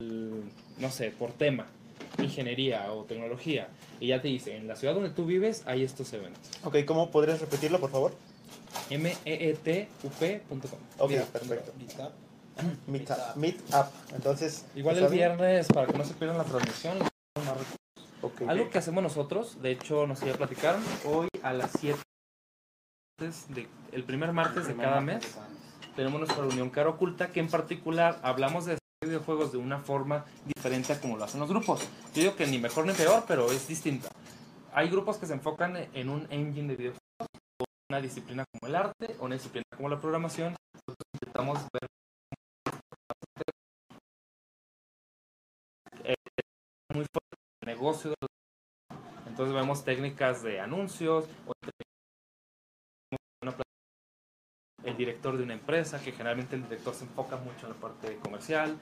[0.00, 0.42] el-
[0.78, 1.66] no sé, por tema,
[2.18, 3.68] ingeniería o tecnología,
[4.00, 6.42] y ya te dice, en la ciudad donde tú vives hay estos eventos.
[6.64, 8.12] Ok, ¿cómo podrías repetirlo, por favor?
[8.90, 10.78] M e e t u p.com.
[10.98, 11.72] Ok, Mira, perfecto.
[11.78, 12.12] Meetup.
[12.86, 13.36] Meet up.
[13.36, 13.86] Meet up.
[14.14, 17.56] Entonces, Igual ¿está el viernes, para que no se pierdan la transmisión, les doy más
[17.56, 17.76] recursos.
[18.22, 18.42] Ok.
[18.48, 21.98] Algo que hacemos nosotros, de hecho, nos ya platicaron, hoy a las 7
[23.48, 25.36] de, el primer martes de cada mes
[25.94, 30.92] tenemos nuestra reunión cara oculta que en particular hablamos de videojuegos de una forma diferente
[30.92, 31.82] a como lo hacen los grupos.
[32.14, 34.08] Yo digo que ni mejor ni peor, pero es distinta.
[34.72, 37.01] Hay grupos que se enfocan en un engine de videojuegos,
[37.92, 40.56] una disciplina como el arte, o una disciplina como la programación.
[40.74, 41.58] Nosotros intentamos
[46.04, 46.14] eh,
[49.26, 51.26] entonces vemos técnicas de anuncios
[54.84, 58.16] el director de una empresa que generalmente el director se enfoca mucho en la parte
[58.16, 58.78] comercial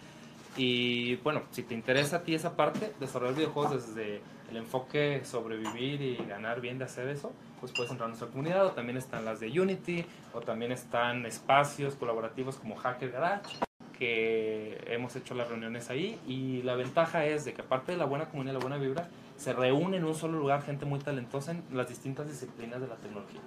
[0.56, 6.02] y bueno si te interesa a ti esa parte desarrollar videojuegos desde el enfoque sobrevivir
[6.02, 9.24] y ganar bien de hacer eso pues puedes entrar a nuestra comunidad o también están
[9.24, 13.60] las de Unity o también están espacios colaborativos como Hacker Garage
[14.00, 18.06] que hemos hecho las reuniones ahí y la ventaja es de que aparte de la
[18.06, 21.62] buena comunidad la buena vibra, se reúne en un solo lugar gente muy talentosa en
[21.70, 23.40] las distintas disciplinas de la tecnología.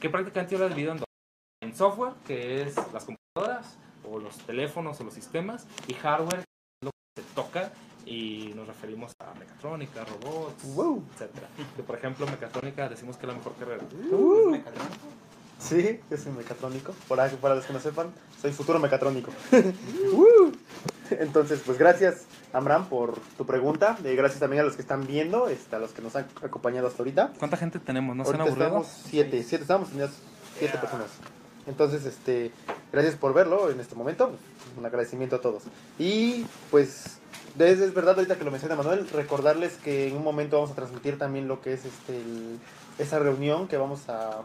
[0.00, 1.04] Que prácticamente yo la divido en.
[1.60, 6.80] En software, que es las computadoras o los teléfonos o los sistemas, y hardware, que
[6.80, 7.70] es lo que se toca
[8.04, 11.04] y nos referimos a mecatrónica, robots, Wow.
[11.14, 11.46] etcétera.
[11.76, 13.84] Que por ejemplo, mecatrónica decimos que es la mejor carrera.
[14.10, 14.56] Uh,
[15.60, 16.92] sí, yo soy mecatrónico.
[17.06, 18.08] Para, para los que no sepan,
[18.42, 19.30] soy futuro mecatrónico.
[20.12, 20.50] Uh.
[21.10, 23.96] Entonces, pues gracias, Amram, por tu pregunta.
[24.04, 26.86] Eh, gracias también a los que están viendo, este, a los que nos han acompañado
[26.88, 27.32] hasta ahorita.
[27.38, 28.14] ¿Cuánta gente tenemos?
[28.16, 28.66] ¿No se han aburrido?
[28.66, 29.88] estamos siete, siete, estamos
[30.58, 31.08] siete personas.
[31.66, 32.50] Entonces, este,
[32.92, 34.32] gracias por verlo en este momento.
[34.76, 35.62] Un agradecimiento a todos.
[35.98, 37.18] Y pues,
[37.58, 40.74] es, es verdad ahorita que lo menciona Manuel, recordarles que en un momento vamos a
[40.74, 42.58] transmitir también lo que es este el-
[42.98, 44.42] esa reunión que vamos a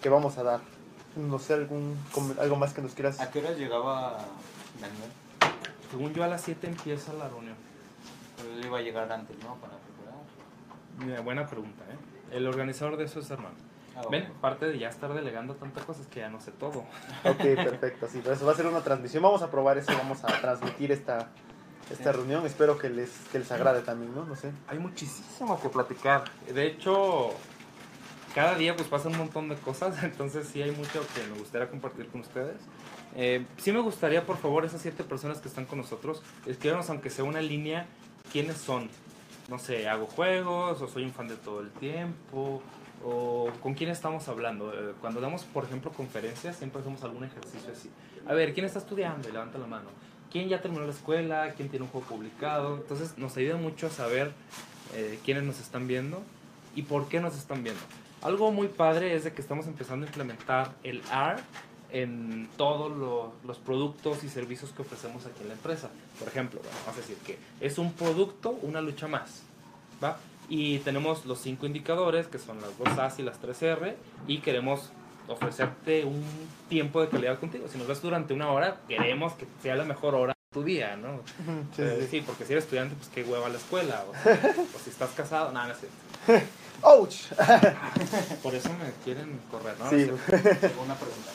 [0.00, 0.60] que vamos a dar.
[1.16, 1.96] No sé algún
[2.40, 3.20] algo más que nos quieras.
[3.20, 4.18] ¿A qué hora llegaba
[4.80, 5.10] Daniel?
[5.90, 7.54] Según yo a las 7 empieza la reunión.
[8.56, 9.54] Él iba a llegar antes, ¿no?
[9.56, 10.20] Para preparar.
[10.98, 12.36] Mira, buena pregunta, ¿eh?
[12.36, 13.54] El organizador de eso es Hermano.
[13.94, 14.40] Ah, Ven, bueno.
[14.40, 16.84] parte de ya estar delegando tantas cosas que ya no sé todo.
[17.24, 18.08] Ok, perfecto.
[18.10, 19.22] Sí, pero eso va a ser una transmisión.
[19.22, 19.92] Vamos a probar eso.
[19.96, 21.28] Vamos a transmitir esta
[21.92, 22.44] esta reunión.
[22.46, 24.24] Espero que les que les agrade también, ¿no?
[24.24, 24.50] No sé.
[24.68, 26.24] Hay muchísimo que platicar.
[26.52, 27.30] De hecho,
[28.34, 31.68] cada día pues pasan un montón de cosas, entonces sí hay mucho que me gustaría
[31.68, 32.56] compartir con ustedes.
[33.14, 37.10] Eh, sí me gustaría, por favor, esas siete personas que están con nosotros, escríbanos aunque
[37.10, 37.86] sea una línea,
[38.32, 38.88] quiénes son.
[39.48, 42.62] No sé, hago juegos, o soy un fan de todo el tiempo,
[43.04, 44.72] o con quién estamos hablando.
[44.72, 47.90] Eh, cuando damos, por ejemplo, conferencias, siempre hacemos algún ejercicio así.
[48.26, 49.28] A ver, ¿quién está estudiando?
[49.28, 49.88] Y levanta la mano.
[50.32, 51.52] ¿Quién ya terminó la escuela?
[51.54, 52.76] ¿Quién tiene un juego publicado?
[52.76, 54.32] Entonces nos ayuda mucho a saber
[54.94, 56.22] eh, quiénes nos están viendo
[56.74, 57.80] y por qué nos están viendo.
[58.22, 61.36] Algo muy padre es de que estamos empezando a implementar el R
[61.90, 65.90] en todos lo- los productos y servicios que ofrecemos aquí en la empresa.
[66.18, 69.42] Por ejemplo, bueno, vamos a decir que es un producto, una lucha más.
[70.02, 70.18] ¿va?
[70.48, 74.38] Y tenemos los cinco indicadores, que son las dos A's y las tres R, y
[74.38, 74.90] queremos
[75.28, 76.24] ofrecerte un
[76.68, 77.66] tiempo de calidad contigo.
[77.70, 80.96] Si nos ves durante una hora, queremos que sea la mejor hora de tu día,
[80.96, 81.20] ¿no?
[81.76, 84.04] Sí, Eh, sí, sí, porque si eres estudiante, pues qué hueva la escuela.
[84.06, 86.46] O, o si estás casado, nada, no es cierto.
[86.82, 87.26] ¡Ouch!
[88.42, 89.88] Por eso me quieren correr, ¿no?
[89.90, 90.06] Sí.
[90.10, 90.72] No sé.
[90.84, 91.30] Una pregunta.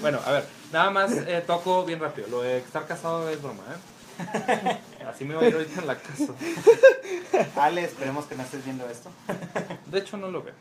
[0.00, 2.26] Bueno, a ver, nada más eh, toco bien rápido.
[2.28, 4.78] Lo de estar casado es broma, ¿eh?
[5.08, 6.32] Así me voy a ir ahorita en la casa.
[7.56, 9.10] Ale, esperemos que no estés viendo esto.
[9.86, 10.54] De hecho, no lo veo.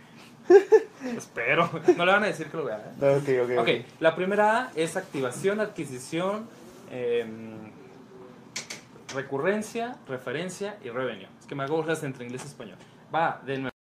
[1.18, 1.70] Espero.
[1.98, 2.92] No le van a decir que lo vea, ¿eh?
[3.00, 3.62] No, ok, ok.
[3.62, 6.48] Ok, la primera A es activación, adquisición,
[6.92, 7.72] em,
[9.14, 11.28] recurrencia, referencia y revenue.
[11.40, 12.78] Es que me hago burlas entre inglés y español.
[13.14, 13.72] Va, de nuevo,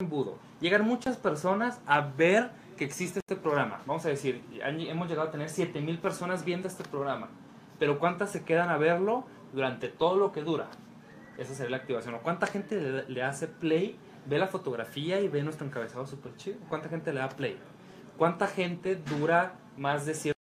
[0.00, 0.38] embudo.
[0.60, 3.80] Llegan muchas personas a ver que existe este programa.
[3.86, 7.28] Vamos a decir, hemos llegado a tener 7000 personas viendo este programa.
[7.78, 10.68] Pero ¿cuántas se quedan a verlo durante todo lo que dura?
[11.38, 12.14] Esa sería la activación.
[12.14, 16.36] ¿O cuánta gente le, le hace play, ve la fotografía y ve nuestro encabezado súper
[16.36, 16.58] chido?
[16.68, 17.58] ¿Cuánta gente le da play?
[18.16, 20.38] ¿Cuánta gente dura más de cierto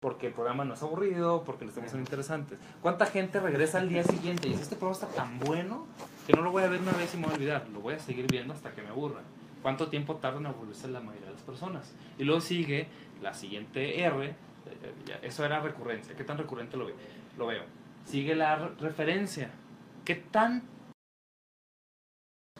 [0.00, 2.58] porque el programa no es aburrido, porque los temas son interesantes?
[2.82, 5.86] ¿Cuánta gente regresa al día siguiente y dice, este programa está tan bueno
[6.26, 7.94] que no lo voy a ver una vez y me voy a olvidar, lo voy
[7.94, 9.22] a seguir viendo hasta que me aburra?
[9.62, 11.94] ¿Cuánto tiempo tardan en aburrirse la mayoría de las personas?
[12.18, 12.86] Y luego sigue
[13.22, 14.36] la siguiente R, eh,
[15.22, 16.94] eso era recurrencia, ¿qué tan recurrente lo, ve?
[17.38, 17.62] lo veo?
[18.04, 19.50] Sigue la re- referencia,
[20.04, 20.62] ¿qué tan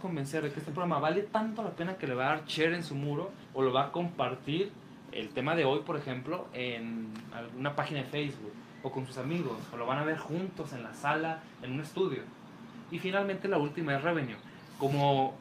[0.04, 2.74] convencer de que este programa vale tanto la pena que le va a dar share
[2.74, 4.70] en su muro o lo va a compartir
[5.12, 9.56] el tema de hoy, por ejemplo, en alguna página de Facebook o con sus amigos
[9.72, 12.20] o lo van a ver juntos en la sala, en un estudio.
[12.90, 14.36] Y finalmente la última es revenue.
[14.78, 15.32] Como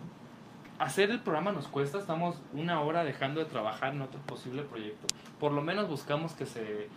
[0.80, 5.08] hacer el programa nos cuesta, estamos una hora dejando de trabajar en otro posible proyecto.
[5.42, 6.88] Por lo menos buscamos que se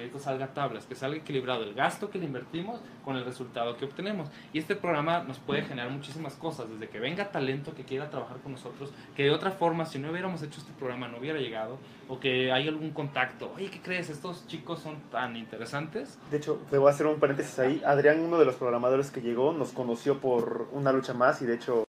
[0.00, 3.76] proyecto salga a tablas, que salga equilibrado el gasto que le invertimos con el resultado
[3.76, 4.28] que obtenemos.
[4.52, 8.38] Y este programa nos puede generar muchísimas cosas, desde que venga talento que quiera trabajar
[8.38, 11.78] con nosotros, que de otra forma, si no hubiéramos hecho este programa, no hubiera llegado,
[12.08, 13.52] o que hay algún contacto.
[13.56, 14.08] Oye, ¿qué crees?
[14.08, 16.18] Estos chicos son tan interesantes.
[16.30, 17.82] De hecho, te voy a hacer un paréntesis ahí.
[17.84, 21.56] Adrián, uno de los programadores que llegó, nos conoció por una lucha más y de
[21.56, 21.84] hecho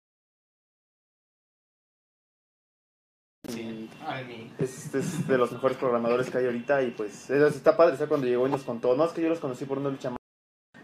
[4.58, 7.96] es, es de los mejores programadores que hay ahorita y pues es- está padre, o
[7.98, 10.10] sea, cuando llegó y nos contó, no, es que yo los conocí por una lucha
[10.10, 10.18] más.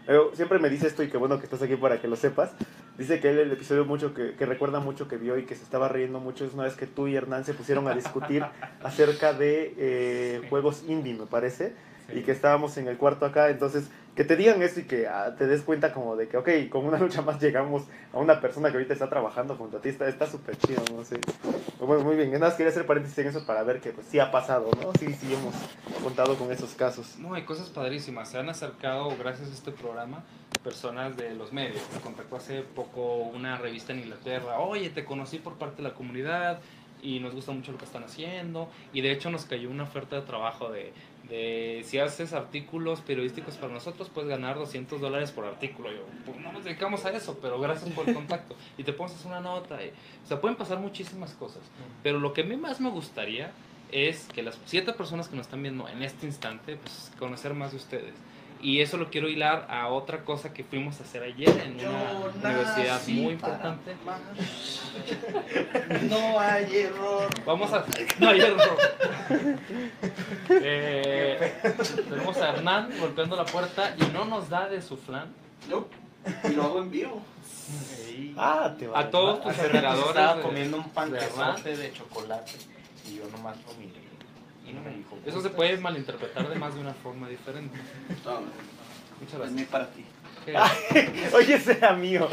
[0.05, 2.51] Pero siempre me dice esto y que bueno que estás aquí para que lo sepas.
[2.97, 5.63] Dice que él el episodio mucho que, que recuerda mucho que vio y que se
[5.63, 8.45] estaba riendo mucho es una vez que tú y Hernán se pusieron a discutir
[8.83, 11.73] acerca de eh, juegos indie, me parece.
[12.13, 15.35] Y que estábamos en el cuarto acá, entonces que te digan eso y que ah,
[15.37, 18.69] te des cuenta como de que, ok, con una lucha más llegamos a una persona
[18.69, 21.19] que ahorita está trabajando junto a ti, está súper chido, no sé.
[21.79, 24.19] Bueno, muy bien, nada más quería hacer paréntesis en eso para ver que pues sí
[24.19, 24.93] ha pasado, ¿no?
[24.97, 25.53] Sí, sí hemos
[26.01, 27.17] contado con esos casos.
[27.19, 28.29] No, hay cosas padrísimas.
[28.29, 30.23] Se han acercado, gracias a este programa,
[30.63, 31.81] personas de los medios.
[31.93, 34.59] Me contactó hace poco una revista en Inglaterra.
[34.59, 36.59] Oye, te conocí por parte de la comunidad
[37.01, 38.69] y nos gusta mucho lo que están haciendo.
[38.93, 40.93] Y de hecho nos cayó una oferta de trabajo de,
[41.29, 45.91] de si haces artículos periodísticos para nosotros, puedes ganar 200 dólares por artículo.
[45.91, 48.55] Yo, pues no nos dedicamos a eso, pero gracias por el contacto.
[48.77, 49.83] Y te pones una nota.
[49.83, 49.89] y-
[50.23, 51.61] o sea, pueden pasar muchísimas cosas.
[52.03, 53.51] Pero lo que a mí más me gustaría
[53.91, 57.71] es que las siete personas que nos están viendo en este instante, pues conocer más
[57.71, 58.13] de ustedes.
[58.65, 62.49] Y eso lo quiero hilar a otra cosa que fuimos a hacer ayer en una
[62.49, 63.95] universidad muy importante.
[66.09, 67.27] No hay error.
[67.45, 67.85] Vamos a...
[68.19, 68.77] No hay error.
[70.49, 71.53] Eh,
[72.09, 75.31] tenemos a Hernán golpeando la puerta y no nos da de su flan.
[76.49, 77.21] Y lo hago en vivo.
[78.37, 82.53] Ah, te A todos tus admiradores estaba de- comiendo un de panquezote de chocolate
[83.07, 84.04] y yo nomás lo miré
[84.67, 85.17] y no me dijo.
[85.25, 87.77] Eso se puede malinterpretar de más de una forma diferente.
[89.19, 89.67] Muchas es gracias.
[89.69, 90.05] para ti.
[91.33, 92.27] Oye, ese era mío.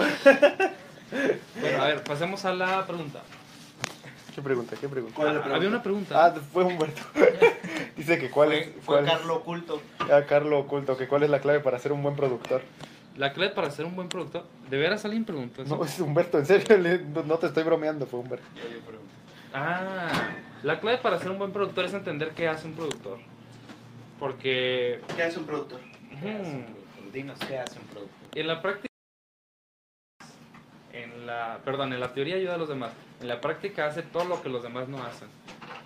[1.60, 3.20] Bueno, a ver, pasemos a la pregunta.
[4.34, 4.76] ¿Qué pregunta?
[4.80, 5.14] ¿Qué pregunta?
[5.16, 5.56] ¿Cuál es la Ah, pregunta?
[5.56, 6.24] Había una pregunta.
[6.26, 7.02] Ah, fue Humberto.
[7.96, 9.82] Dice que cuál es, Fue, fue cuál es- Carlo Oculto.
[10.00, 12.62] ah, Carlo Oculto, que cuál es la clave para ser un buen productor.
[13.16, 14.46] La clave para ser un buen productor.
[14.70, 15.76] ¿De veras alguien preguntó eso?
[15.76, 16.78] No, es Humberto, en serio,
[17.26, 18.46] no te estoy bromeando, fue Humberto.
[19.52, 20.08] Ah,
[20.62, 23.18] la clave para ser un buen productor es entender qué hace un productor.
[24.18, 25.80] Porque ¿Qué es un productor?
[27.12, 28.14] Dinos qué hace un producto.
[28.34, 28.94] en la práctica,
[30.92, 32.92] en la, perdón, en la teoría ayuda a los demás.
[33.20, 35.28] En la práctica hace todo lo que los demás no hacen,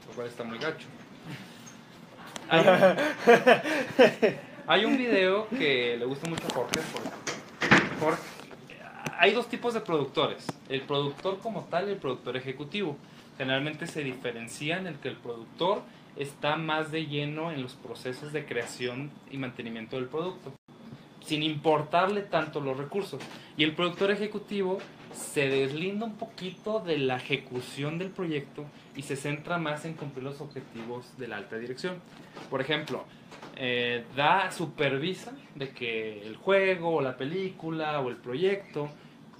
[0.08, 0.86] lo cual está muy gacho.
[2.48, 2.96] Hay un,
[4.66, 7.34] hay un video que le gusta mucho a Jorge, por ejemplo.
[7.98, 8.22] Jorge,
[9.18, 12.96] hay dos tipos de productores, el productor como tal y el productor ejecutivo.
[13.38, 15.82] Generalmente se diferencian el que el productor
[16.16, 20.52] está más de lleno en los procesos de creación y mantenimiento del producto,
[21.24, 23.20] sin importarle tanto los recursos.
[23.56, 24.78] Y el productor ejecutivo
[25.12, 28.64] se deslinda un poquito de la ejecución del proyecto
[28.94, 32.00] y se centra más en cumplir los objetivos de la alta dirección.
[32.50, 33.04] Por ejemplo,
[33.56, 38.90] eh, da, supervisa de que el juego o la película o el proyecto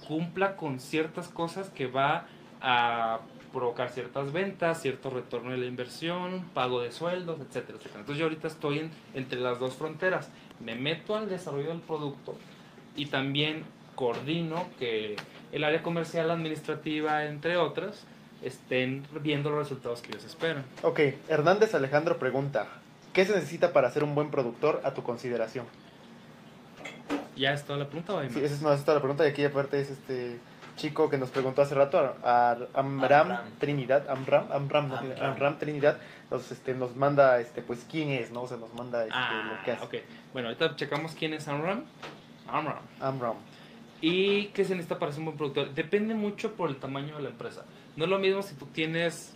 [0.07, 2.27] cumpla con ciertas cosas que va
[2.61, 3.19] a
[3.53, 7.99] provocar ciertas ventas, cierto retorno de la inversión, pago de sueldos, etcétera, etcétera.
[8.01, 10.29] Entonces yo ahorita estoy en- entre las dos fronteras.
[10.59, 12.35] Me meto al desarrollo del producto
[12.95, 13.63] y también
[13.95, 15.15] coordino que
[15.51, 18.05] el área comercial, administrativa, entre otras,
[18.43, 20.63] estén viendo los resultados que ellos esperan.
[20.83, 22.67] Ok, Hernández Alejandro pregunta,
[23.13, 25.65] ¿qué se necesita para ser un buen productor a tu consideración?
[27.35, 28.43] ¿Ya es toda la pregunta o hay Sí, más?
[28.43, 30.37] esa es, no, esa es toda la pregunta y aquí aparte es este
[30.77, 33.51] chico que nos preguntó hace rato, a, a Amram, Amram.
[33.59, 35.57] Trinidad, Amram, Amram, no, Amram.
[35.59, 35.97] Trinidad,
[36.31, 38.43] nos, este, nos manda, este, pues, quién es, ¿no?
[38.43, 39.83] O sea, nos manda este, Ah, lo que hace.
[39.83, 39.95] ok.
[40.31, 41.83] Bueno, ahorita checamos quién es Amram.
[42.47, 42.79] Amram.
[43.01, 43.35] Amram.
[43.99, 45.73] ¿Y qué se necesita para ser un buen productor?
[45.73, 47.65] Depende mucho por el tamaño de la empresa.
[47.95, 49.33] No es lo mismo si tú tienes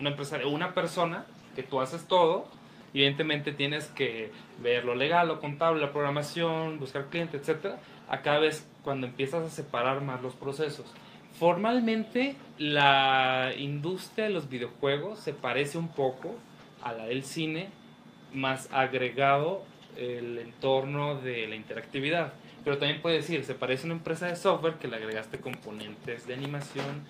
[0.00, 2.48] una empresa, una persona que tú haces todo.
[2.94, 4.32] Evidentemente tienes que
[4.62, 7.78] ver lo legal, lo contable, la programación, buscar cliente, etcétera.
[8.10, 10.86] A cada vez cuando empiezas a separar más los procesos.
[11.38, 16.34] Formalmente la industria de los videojuegos se parece un poco
[16.82, 17.68] a la del cine,
[18.34, 19.62] más agregado
[19.96, 22.32] el entorno de la interactividad.
[22.64, 26.26] Pero también puede decir, se parece a una empresa de software que le agregaste componentes
[26.26, 27.04] de animación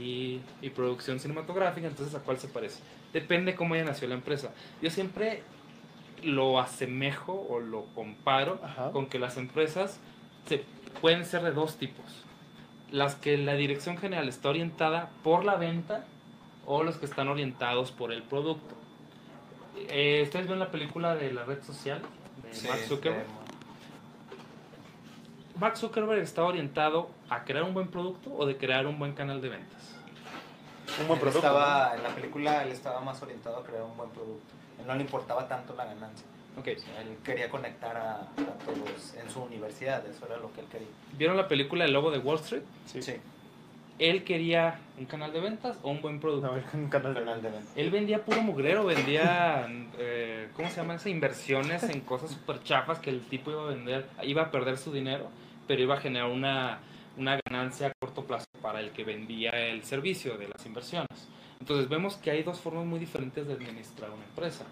[0.00, 2.80] y, y producción cinematográfica, entonces ¿a cuál se parece?
[3.12, 4.54] Depende cómo haya nació la empresa.
[4.80, 5.42] Yo siempre
[6.22, 8.92] lo asemejo o lo comparo Ajá.
[8.92, 10.00] con que las empresas
[10.46, 10.64] se,
[11.00, 12.04] pueden ser de dos tipos.
[12.90, 16.04] Las que la dirección general está orientada por la venta
[16.66, 18.74] o los que están orientados por el producto.
[19.88, 22.00] Eh, ¿Ustedes ven la película de la red social
[22.42, 23.26] de Mark Zuckerberg?
[25.56, 29.40] Mark Zuckerberg está orientado a crear un buen producto o de crear un buen canal
[29.40, 29.94] de ventas.
[31.00, 31.46] Un buen producto.
[31.46, 34.52] Estaba, en la película él estaba más orientado a crear un buen producto.
[34.80, 36.26] Él no le importaba tanto la ganancia.
[36.58, 40.52] Ok, O sea, él quería conectar a, a todos en su universidad, eso era lo
[40.52, 40.88] que él quería.
[41.18, 42.62] ¿vieron la película El Lobo de Wall Street?
[42.86, 43.02] Sí.
[43.02, 43.14] Sí,
[43.98, 46.46] Él quería un canal de ventas o un buen producto.
[46.46, 47.70] No, un canal de canal de venta.
[47.74, 49.66] Él vendía puro mugrero, vendía,
[49.98, 53.66] eh, ¿cómo se llaman esas inversiones en cosas súper chafas que el tipo iba a
[53.66, 55.28] vender, iba a perder su dinero,
[55.66, 56.78] pero iba a generar una,
[57.16, 61.28] una ganancia a corto plazo para el que vendía el servicio de las inversiones.
[61.58, 64.64] Entonces vemos que hay dos formas muy diferentes de administrar una empresa.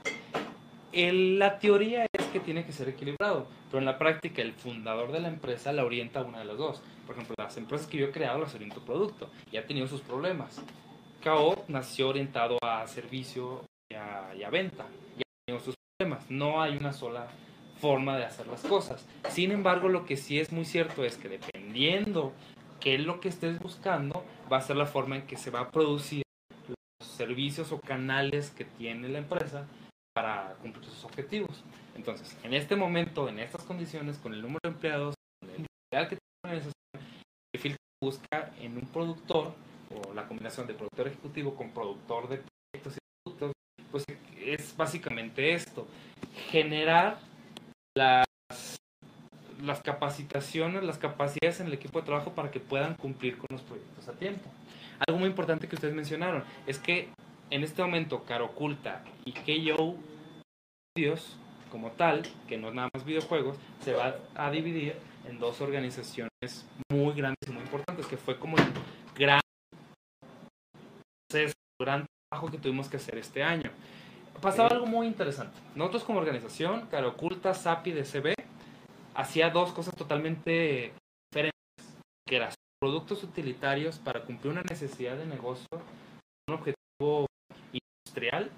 [0.93, 5.11] El- la teoría es que tiene que ser equilibrado, pero en la práctica el fundador
[5.13, 6.83] de la empresa la orienta a una de las dos.
[7.07, 9.87] Por ejemplo, las empresas que yo he creado las oriento a producto y ha tenido
[9.87, 10.61] sus problemas.
[11.25, 14.87] KO nació orientado a servicio y a, y a venta.
[15.17, 16.31] Y ha tenido sus problemas.
[16.31, 17.27] No hay una sola
[17.81, 19.07] forma de hacer las cosas.
[19.31, 22.33] Sin embargo, lo que sí es muy cierto es que dependiendo
[22.81, 25.61] qué es lo que estés buscando, va a ser la forma en que se va
[25.61, 26.23] a producir
[26.69, 29.67] los servicios o canales que tiene la empresa
[30.15, 31.63] para cumplir sus objetivos.
[31.95, 36.09] Entonces, en este momento, en estas condiciones, con el número de empleados, con el ideal
[36.09, 37.01] que tiene la el
[37.53, 39.55] perfil que busca en un productor
[39.91, 42.43] o la combinación de productor ejecutivo con productor de
[42.73, 43.53] proyectos y productos,
[43.91, 44.05] pues
[44.41, 45.87] es básicamente esto,
[46.51, 47.19] generar
[47.95, 48.27] las,
[49.63, 53.63] las capacitaciones, las capacidades en el equipo de trabajo para que puedan cumplir con los
[53.63, 54.51] proyectos a tiempo.
[55.07, 57.11] Algo muy importante que ustedes mencionaron es que
[57.53, 59.97] en este momento Caroculta y KO
[60.91, 61.37] Studios
[61.71, 64.97] como tal, que no es nada más videojuegos, se va a dividir
[65.29, 66.31] en dos organizaciones
[66.91, 68.65] muy grandes y muy importantes, que fue como el
[69.15, 69.41] gran
[71.29, 73.71] proceso, gran trabajo que tuvimos que hacer este año.
[74.41, 75.59] Pasaba algo muy interesante.
[75.75, 78.35] Nosotros como organización, Caroculta, SAPI, DCB,
[79.15, 80.95] hacía dos cosas totalmente
[81.31, 85.69] diferentes, que eran productos utilitarios para cumplir una necesidad de negocio,
[86.49, 87.27] un objetivo
[88.13, 88.51] industrial,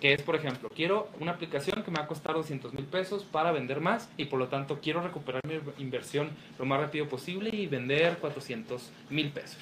[0.00, 3.24] que es, por ejemplo, quiero una aplicación que me va a costar 200 mil pesos
[3.24, 7.50] para vender más y por lo tanto quiero recuperar mi inversión lo más rápido posible
[7.52, 9.60] y vender 400 mil pesos.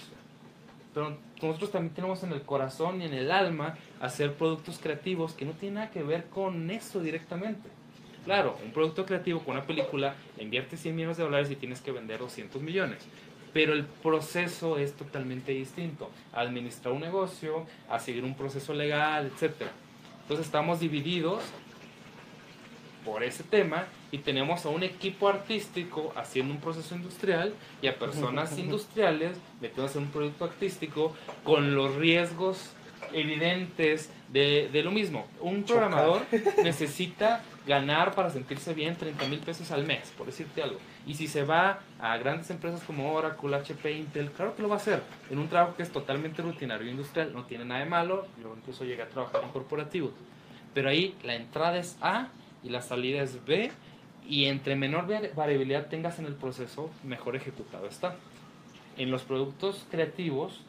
[0.94, 5.44] Pero nosotros también tenemos en el corazón y en el alma hacer productos creativos que
[5.44, 7.68] no tienen nada que ver con eso directamente.
[8.24, 11.80] Claro, un producto creativo con una película, le inviertes 100 millones de dólares y tienes
[11.80, 13.06] que vender 200 millones.
[13.52, 16.10] Pero el proceso es totalmente distinto.
[16.32, 19.72] Administrar un negocio, a seguir un proceso legal, etcétera.
[20.22, 21.42] Entonces estamos divididos
[23.04, 27.98] por ese tema y tenemos a un equipo artístico haciendo un proceso industrial y a
[27.98, 32.70] personas industriales metiéndose en un producto artístico con los riesgos
[33.12, 35.26] evidentes de, de lo mismo.
[35.40, 36.22] Un programador
[36.62, 40.78] necesita ganar para sentirse bien 30 mil pesos al mes, por decirte algo.
[41.06, 44.74] Y si se va a grandes empresas como Oracle, HP, Intel, claro que lo va
[44.74, 45.02] a hacer.
[45.30, 48.26] En un trabajo que es totalmente rutinario e industrial, no tiene nada de malo.
[48.42, 50.12] Yo incluso llegué a trabajar en corporativos.
[50.74, 52.28] Pero ahí la entrada es A
[52.62, 53.72] y la salida es B
[54.28, 58.14] y entre menor vari- variabilidad tengas en el proceso, mejor ejecutado está.
[58.98, 60.60] En los productos creativos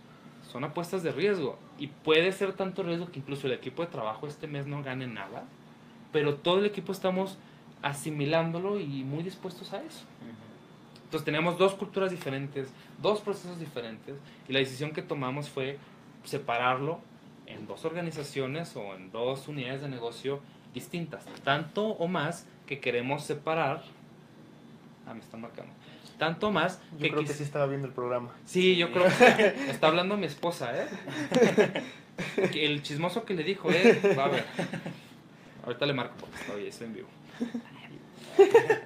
[0.49, 4.25] son apuestas de riesgo y puede ser tanto riesgo que incluso el equipo de trabajo
[4.27, 5.43] este mes no gane nada,
[6.11, 7.37] pero todo el equipo estamos
[7.81, 10.05] asimilándolo y muy dispuestos a eso.
[11.03, 12.69] Entonces tenemos dos culturas diferentes,
[13.01, 14.15] dos procesos diferentes
[14.47, 15.77] y la decisión que tomamos fue
[16.23, 16.99] separarlo
[17.47, 20.39] en dos organizaciones o en dos unidades de negocio
[20.73, 23.83] distintas, tanto o más que queremos separar.
[25.05, 25.73] Ah, me están marcando.
[26.17, 28.29] Tanto más Yo que, creo que sí estaba viendo el programa.
[28.45, 30.87] Sí, yo creo que está hablando mi esposa, ¿eh?
[32.53, 34.15] El chismoso que le dijo, ¿eh?
[34.17, 34.45] Va a ver.
[35.65, 37.07] Ahorita le marco porque estoy, estoy en vivo.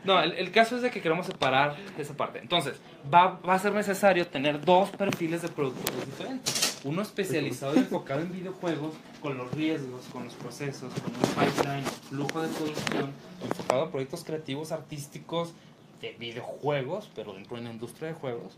[0.03, 2.39] No, el, el caso es de que queremos separar esa parte.
[2.39, 2.79] Entonces,
[3.13, 6.81] va, va a ser necesario tener dos perfiles de productores diferentes.
[6.83, 11.85] Uno especializado y enfocado en videojuegos, con los riesgos, con los procesos, con un pipeline,
[12.09, 13.11] flujo de producción,
[13.43, 15.53] enfocado a proyectos creativos, artísticos,
[16.01, 18.57] de videojuegos, pero dentro de una industria de juegos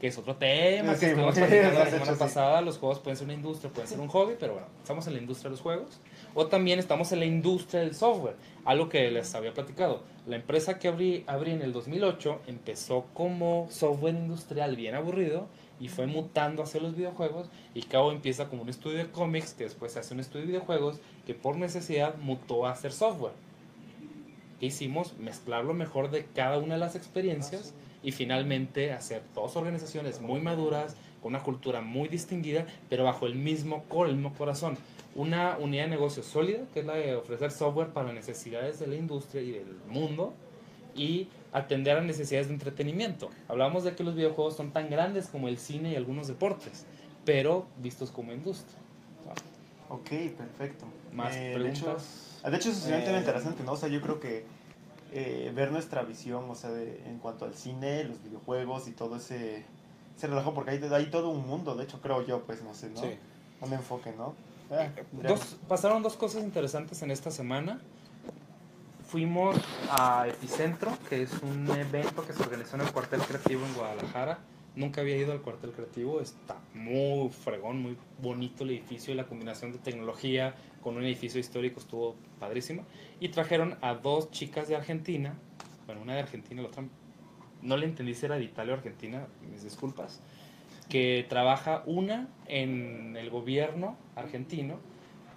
[0.00, 1.32] que es otro tema Sí, que sí, la
[1.86, 2.18] semana sí.
[2.18, 2.60] pasada.
[2.60, 5.20] Los juegos pueden ser una industria, pueden ser un hobby, pero bueno, estamos en la
[5.20, 6.00] industria de los juegos.
[6.34, 10.02] O también estamos en la industria del software, algo que les había platicado.
[10.26, 15.46] La empresa que abrí, abrí en el 2008 empezó como software industrial bien aburrido
[15.78, 19.64] y fue mutando hacia los videojuegos y cabo empieza como un estudio de cómics que
[19.64, 23.34] después se hace un estudio de videojuegos que por necesidad mutó a hacer software.
[24.60, 25.18] ¿Qué hicimos?
[25.18, 30.40] Mezclar lo mejor de cada una de las experiencias y finalmente hacer dos organizaciones muy
[30.40, 34.76] maduras, con una cultura muy distinguida, pero bajo el mismo core, el mismo corazón.
[35.14, 38.94] Una unidad de negocio sólida, que es la de ofrecer software para necesidades de la
[38.96, 40.32] industria y del mundo,
[40.94, 43.28] y atender a necesidades de entretenimiento.
[43.48, 46.86] Hablamos de que los videojuegos son tan grandes como el cine y algunos deportes,
[47.26, 48.78] pero vistos como industria.
[49.90, 50.86] Ok, perfecto.
[51.12, 51.78] ¿Más Eh, de preguntas?
[51.82, 52.00] hecho,
[52.46, 53.72] ah, de hecho, es un tema Eh, interesante, ¿no?
[53.72, 54.44] O sea, yo creo que
[55.14, 59.16] eh, ver nuestra visión, o sea, de- en cuanto al cine, los videojuegos y todo
[59.16, 59.62] ese,
[60.16, 62.88] ese relajo, porque hay, hay todo un mundo, de hecho, creo yo, pues, no sé,
[62.88, 63.02] ¿no?
[63.02, 63.10] Sí.
[63.60, 64.34] Un enfoque, ¿no?
[64.72, 64.88] Ah.
[65.12, 67.80] Dos, pasaron dos cosas interesantes en esta semana.
[69.06, 69.56] Fuimos
[69.90, 74.38] a Epicentro, que es un evento que se organizó en el Cuartel Creativo en Guadalajara.
[74.74, 79.26] Nunca había ido al Cuartel Creativo, está muy fregón, muy bonito el edificio y la
[79.26, 82.86] combinación de tecnología con un edificio histórico estuvo padrísimo.
[83.20, 85.34] Y trajeron a dos chicas de Argentina,
[85.84, 86.84] bueno, una de Argentina, la otra
[87.60, 90.20] no le entendí si era de Italia o Argentina, mis disculpas,
[90.88, 94.78] que trabaja una en el gobierno argentino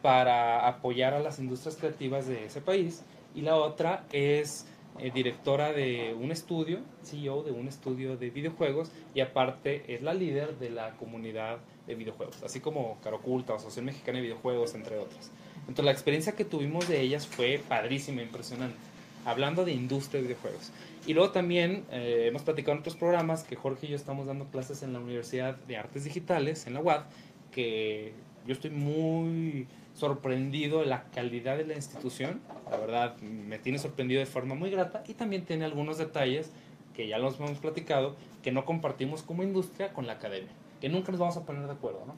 [0.02, 4.68] para apoyar a las industrias creativas de ese país y la otra es
[4.98, 10.14] eh, directora de un estudio, CEO de un estudio de videojuegos y aparte es la
[10.14, 14.74] líder de la comunidad de videojuegos, así como Caro Oculta o Asociación Mexicana de Videojuegos,
[14.74, 15.32] entre otras.
[15.62, 18.78] Entonces la experiencia que tuvimos de ellas fue padrísima, impresionante,
[19.26, 20.72] hablando de industria de videojuegos.
[21.06, 24.46] Y luego también eh, hemos platicado en otros programas que Jorge y yo estamos dando
[24.46, 27.04] clases en la Universidad de Artes Digitales, en la UAD,
[27.52, 28.14] que
[28.46, 32.42] yo estoy muy sorprendido de la calidad de la institución.
[32.70, 36.52] La verdad, me tiene sorprendido de forma muy grata y también tiene algunos detalles
[36.96, 41.12] que ya los hemos platicado, que no compartimos como industria con la academia, que nunca
[41.12, 42.16] nos vamos a poner de acuerdo, ¿no?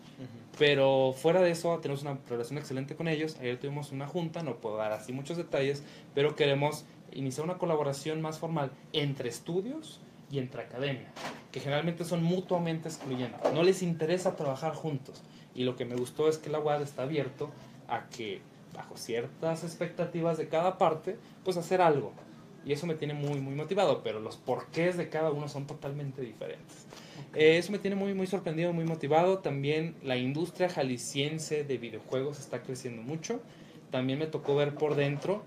[0.58, 3.38] Pero fuera de eso, tenemos una relación excelente con ellos.
[3.40, 5.84] Ayer tuvimos una junta, no puedo dar así muchos detalles,
[6.14, 11.12] pero queremos iniciar una colaboración más formal entre estudios y entre academia,
[11.52, 13.54] que generalmente son mutuamente excluyentes.
[13.54, 15.24] No les interesa trabajar juntos.
[15.56, 17.50] Y lo que me gustó es que la UAD está abierto
[17.88, 18.42] a que,
[18.74, 22.14] bajo ciertas expectativas de cada parte, pues hacer algo.
[22.66, 26.22] Y eso me tiene muy, muy motivado, pero los porqués de cada uno son totalmente
[26.22, 26.86] diferentes.
[27.34, 29.40] Eh, eso me tiene muy, muy sorprendido, muy motivado.
[29.40, 33.40] También la industria jalisciense de videojuegos está creciendo mucho.
[33.90, 35.44] También me tocó ver por dentro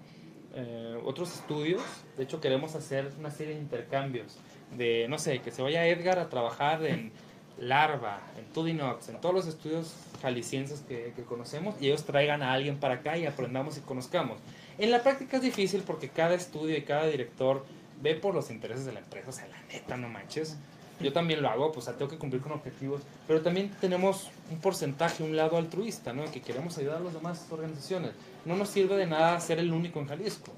[0.55, 1.83] eh, otros estudios.
[2.17, 4.37] De hecho, queremos hacer una serie de intercambios.
[4.77, 7.13] De, no sé, que se vaya Edgar a trabajar en
[7.59, 12.53] Larva, en Tudinox, en todos los estudios jaliscienses que, que conocemos y ellos traigan a
[12.53, 14.39] alguien para acá y aprendamos y conozcamos.
[14.79, 17.65] En la práctica es difícil porque cada estudio y cada director
[18.01, 20.57] ve por los intereses de la empresa, o sea, la neta, no manches.
[21.01, 24.31] Yo también lo hago, pues o sea, tengo que cumplir con objetivos, pero también tenemos
[24.51, 26.31] un porcentaje, un lado altruista, ¿no?
[26.31, 28.13] Que queremos ayudar a las demás organizaciones.
[28.45, 30.53] No nos sirve de nada ser el único en Jalisco,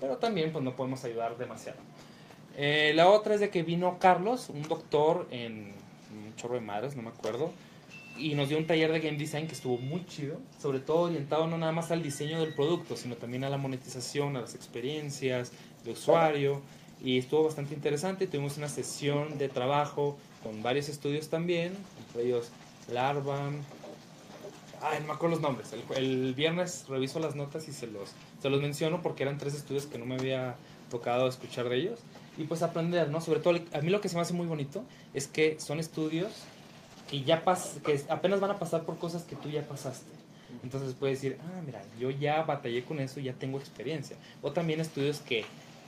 [0.00, 1.78] pero también pues no podemos ayudar demasiado.
[2.56, 5.72] Eh, la otra es de que vino Carlos, un doctor en
[6.12, 7.50] un chorro de madres, no me acuerdo,
[8.16, 11.46] y nos dio un taller de game design que estuvo muy chido, sobre todo orientado
[11.46, 15.52] no nada más al diseño del producto, sino también a la monetización, a las experiencias
[15.84, 16.60] de usuario,
[17.02, 18.26] y estuvo bastante interesante.
[18.26, 21.72] Tuvimos una sesión de trabajo con varios estudios también,
[22.06, 22.50] entre ellos
[22.90, 23.50] Larva,
[24.84, 25.72] Ay, no me acuerdo los nombres.
[25.72, 29.54] El, el viernes reviso las notas y se los, se los menciono porque eran tres
[29.54, 30.56] estudios que no me había
[30.90, 32.00] tocado escuchar de ellos.
[32.36, 33.20] Y pues aprender, ¿no?
[33.20, 34.82] Sobre todo, a mí lo que se me hace muy bonito
[35.14, 36.32] es que son estudios
[37.08, 40.10] que ya pas que apenas van a pasar por cosas que tú ya pasaste.
[40.64, 44.16] Entonces puedes decir, ah, mira, yo ya batallé con eso, ya tengo experiencia.
[44.42, 45.44] O también estudios que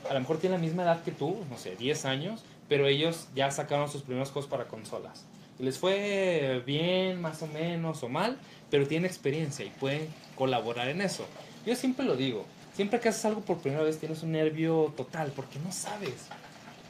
[0.08, 3.28] a lo mejor tienen la misma edad que tú, no sé, 10 años, pero ellos
[3.34, 5.24] ya sacaron sus primeros juegos para consolas.
[5.58, 8.36] Les fue bien, más o menos, o mal,
[8.70, 11.24] pero tienen experiencia y pueden colaborar en eso.
[11.64, 12.44] Yo siempre lo digo,
[12.74, 16.26] siempre que haces algo por primera vez tienes un nervio total, porque no sabes.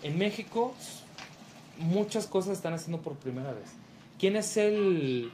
[0.03, 0.75] En México
[1.79, 3.67] muchas cosas están haciendo por primera vez.
[4.19, 5.31] ¿Quién es el-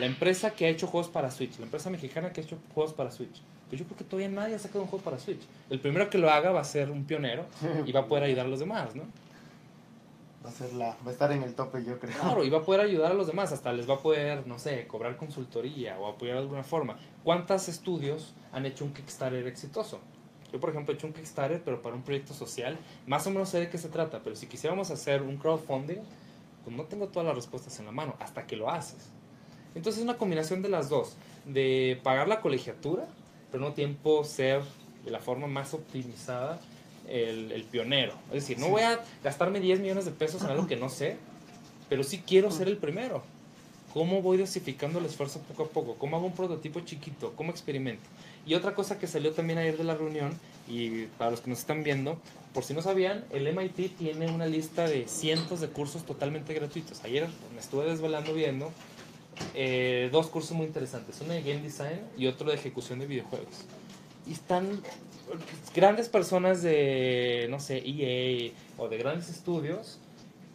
[0.00, 1.58] la empresa que ha hecho juegos para Switch?
[1.58, 3.40] La empresa mexicana que ha hecho juegos para Switch.
[3.68, 5.40] Pues yo creo que todavía nadie ha sacado un juego para Switch.
[5.70, 7.46] El primero que lo haga va a ser un pionero
[7.86, 9.04] y va a poder ayudar a los demás, ¿no?
[10.44, 12.18] Va a, ser la, va a estar en el tope, yo creo.
[12.20, 14.58] Claro, y va a poder ayudar a los demás, hasta les va a poder, no
[14.58, 16.98] sé, cobrar consultoría o apoyar de alguna forma.
[17.22, 20.00] ¿Cuántos estudios han hecho un Kickstarter exitoso?
[20.52, 22.76] Yo, por ejemplo, he hecho un Kickstarter, pero para un proyecto social.
[23.06, 26.00] Más o menos sé de qué se trata, pero si quisiéramos hacer un crowdfunding,
[26.62, 29.10] pues no tengo todas las respuestas en la mano, hasta que lo haces.
[29.74, 33.06] Entonces es una combinación de las dos, de pagar la colegiatura,
[33.54, 34.62] pero no tiempo ser
[35.04, 36.58] de la forma más optimizada
[37.06, 38.14] el, el pionero.
[38.30, 41.18] Es decir, no voy a gastarme 10 millones de pesos en algo que no sé,
[41.88, 43.22] pero sí quiero ser el primero.
[43.92, 45.94] ¿Cómo voy dosificando el esfuerzo poco a poco?
[45.94, 47.32] ¿Cómo hago un prototipo chiquito?
[47.36, 48.02] ¿Cómo experimento?
[48.44, 50.36] Y otra cosa que salió también ayer de la reunión,
[50.66, 52.18] y para los que nos están viendo,
[52.52, 57.04] por si no sabían, el MIT tiene una lista de cientos de cursos totalmente gratuitos.
[57.04, 58.72] Ayer me estuve desvelando viendo
[59.54, 63.64] eh, dos cursos muy interesantes, uno de Game Design y otro de ejecución de videojuegos.
[64.26, 64.82] Y están
[65.74, 69.98] grandes personas de, no sé, EA o de grandes estudios,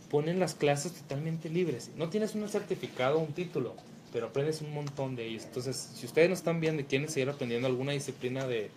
[0.10, 1.92] ponen las clases totalmente libres.
[1.96, 3.76] No tienes un certificado o un título,
[4.12, 5.46] pero aprendes un montón de ellos.
[5.46, 8.72] Entonces, si ustedes no están viendo y quieren seguir aprendiendo alguna disciplina de,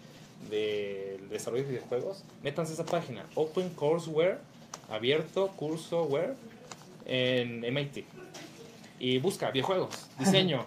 [0.50, 4.38] de desarrollo de videojuegos, métanse a esa página, Open Courseware,
[4.90, 6.34] abierto, cursoware,
[7.07, 8.05] en MIT.
[9.03, 10.64] Y busca videojuegos, diseño,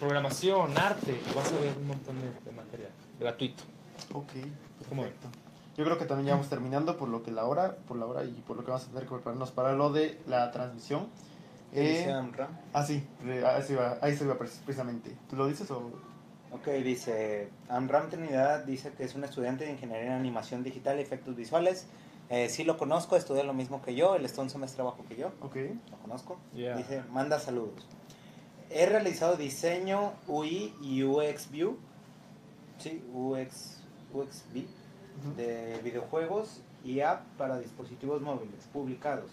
[0.00, 3.62] programación, arte, y vas a ver un montón de, de material gratuito.
[4.12, 4.32] Ok,
[4.88, 5.04] ¿Cómo.
[5.76, 8.24] Yo creo que también ya vamos terminando por lo que la hora, por la hora
[8.24, 11.06] y por lo que vamos a tener que prepararnos para lo de la transmisión.
[11.72, 12.12] Eh,
[12.72, 15.16] ah, sí, re- ahí se iba, ahí se iba pre- precisamente.
[15.30, 15.92] ¿Tú lo dices o...?
[16.50, 21.02] Ok, dice Amram Trinidad, dice que es un estudiante de Ingeniería en Animación Digital y
[21.02, 21.86] Efectos Visuales.
[22.30, 25.16] Eh, sí lo conozco, estudia lo mismo que yo, él está un semestre abajo que
[25.16, 25.56] yo, Ok.
[25.90, 26.38] lo conozco.
[26.54, 26.76] Yeah.
[26.76, 27.86] Dice, manda saludos.
[28.70, 31.78] He realizado diseño UI y UX View,
[32.78, 33.78] sí, UX,
[34.12, 34.66] UXV,
[35.20, 35.34] Ujú.
[35.36, 39.30] de videojuegos y app para dispositivos móviles publicados.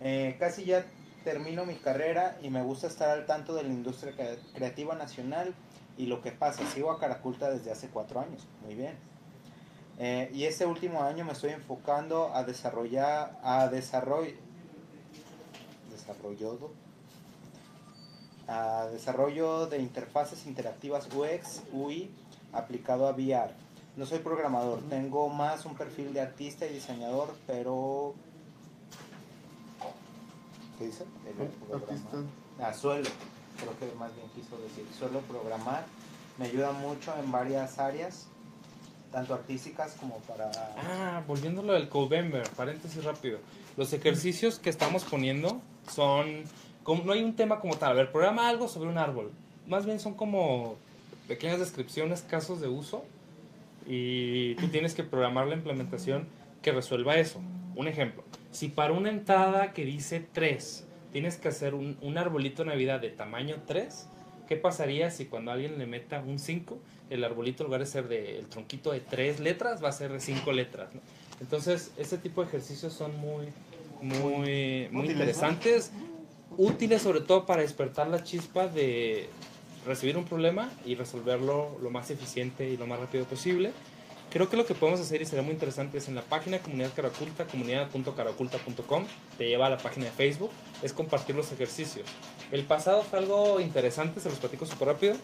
[0.00, 0.86] Eh, casi ya
[1.24, 5.54] termino mi carrera y me gusta estar al tanto de la industria cre- creativa nacional
[5.98, 6.64] y lo que pasa.
[6.70, 8.96] Sigo a Caraculta desde hace cuatro años, muy bien.
[9.98, 14.34] Eh, y este último año me estoy enfocando a desarrollar, a desarrollo,
[15.90, 16.72] desarrollado,
[18.48, 22.10] a desarrollo de interfaces interactivas UX, UI,
[22.52, 23.54] aplicado a VR.
[23.96, 28.14] No soy programador, tengo más un perfil de artista y diseñador, pero...
[30.78, 31.04] ¿Qué dice?
[31.68, 32.24] Programar.
[32.58, 33.08] Ah, suelo,
[33.58, 35.84] creo que más bien quiso decir, suelo programar.
[36.38, 38.28] Me ayuda mucho en varias áreas,
[39.12, 40.50] tanto artísticas como para...
[40.76, 43.38] Ah, volviendo a lo del Codember, paréntesis rápido.
[43.76, 45.60] Los ejercicios que estamos poniendo
[45.90, 46.42] son.
[46.82, 47.92] Como, no hay un tema como tal.
[47.92, 49.30] A ver, programa algo sobre un árbol.
[49.68, 50.76] Más bien son como
[51.28, 53.04] pequeñas descripciones, casos de uso.
[53.86, 56.26] Y tú tienes que programar la implementación
[56.60, 57.40] que resuelva eso.
[57.76, 58.24] Un ejemplo.
[58.50, 63.00] Si para una entrada que dice 3 tienes que hacer un, un arbolito de Navidad
[63.00, 64.08] de tamaño 3,
[64.48, 66.78] ¿qué pasaría si cuando alguien le meta un 5,
[67.10, 70.12] el arbolito en lugar de ser de el tronquito de 3 letras va a ser
[70.12, 70.94] de 5 letras?
[70.94, 71.00] ¿no?
[71.40, 73.46] Entonces, ese tipo de ejercicios son muy,
[74.00, 75.90] muy, muy interesantes,
[76.56, 79.28] útiles sobre todo para despertar la chispa de
[79.86, 83.72] recibir un problema y resolverlo lo más eficiente y lo más rápido posible.
[84.32, 86.94] Creo que lo que podemos hacer y será muy interesante es en la página Comunidad
[86.96, 89.04] Caraculta, comunidad.caraculta.com,
[89.36, 90.50] te lleva a la página de Facebook,
[90.82, 92.06] es compartir los ejercicios.
[92.50, 95.16] El pasado fue algo interesante, se los platico súper rápido.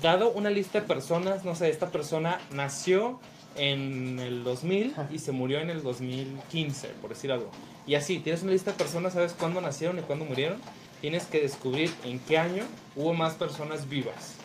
[0.00, 3.20] Dado una lista de personas, no sé, esta persona nació
[3.56, 7.50] en el 2000 y se murió en el 2015, por decir algo.
[7.86, 10.58] Y así, tienes una lista de personas, sabes cuándo nacieron y cuándo murieron.
[11.02, 12.64] Tienes que descubrir en qué año
[12.96, 14.36] hubo más personas vivas.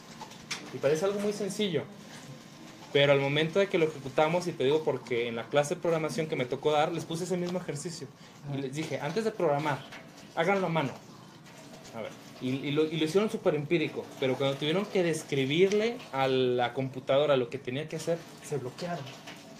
[0.73, 1.83] Y parece algo muy sencillo.
[2.93, 5.81] Pero al momento de que lo ejecutamos, y te digo porque en la clase de
[5.81, 8.07] programación que me tocó dar, les puse ese mismo ejercicio.
[8.55, 9.79] Y les dije, antes de programar,
[10.35, 10.91] háganlo a mano.
[11.95, 15.97] A ver, Y, y lo, y lo hicieron súper empírico, pero cuando tuvieron que describirle
[16.11, 19.03] a la computadora lo que tenía que hacer, se bloquearon.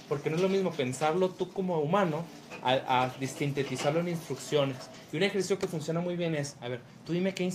[0.08, 2.26] Porque no es lo mismo pensarlo tú como humano
[2.62, 4.78] a, a sintetizarlo en instrucciones.
[5.12, 7.52] Y un ejercicio que funciona muy bien es, a ver, tú dime qué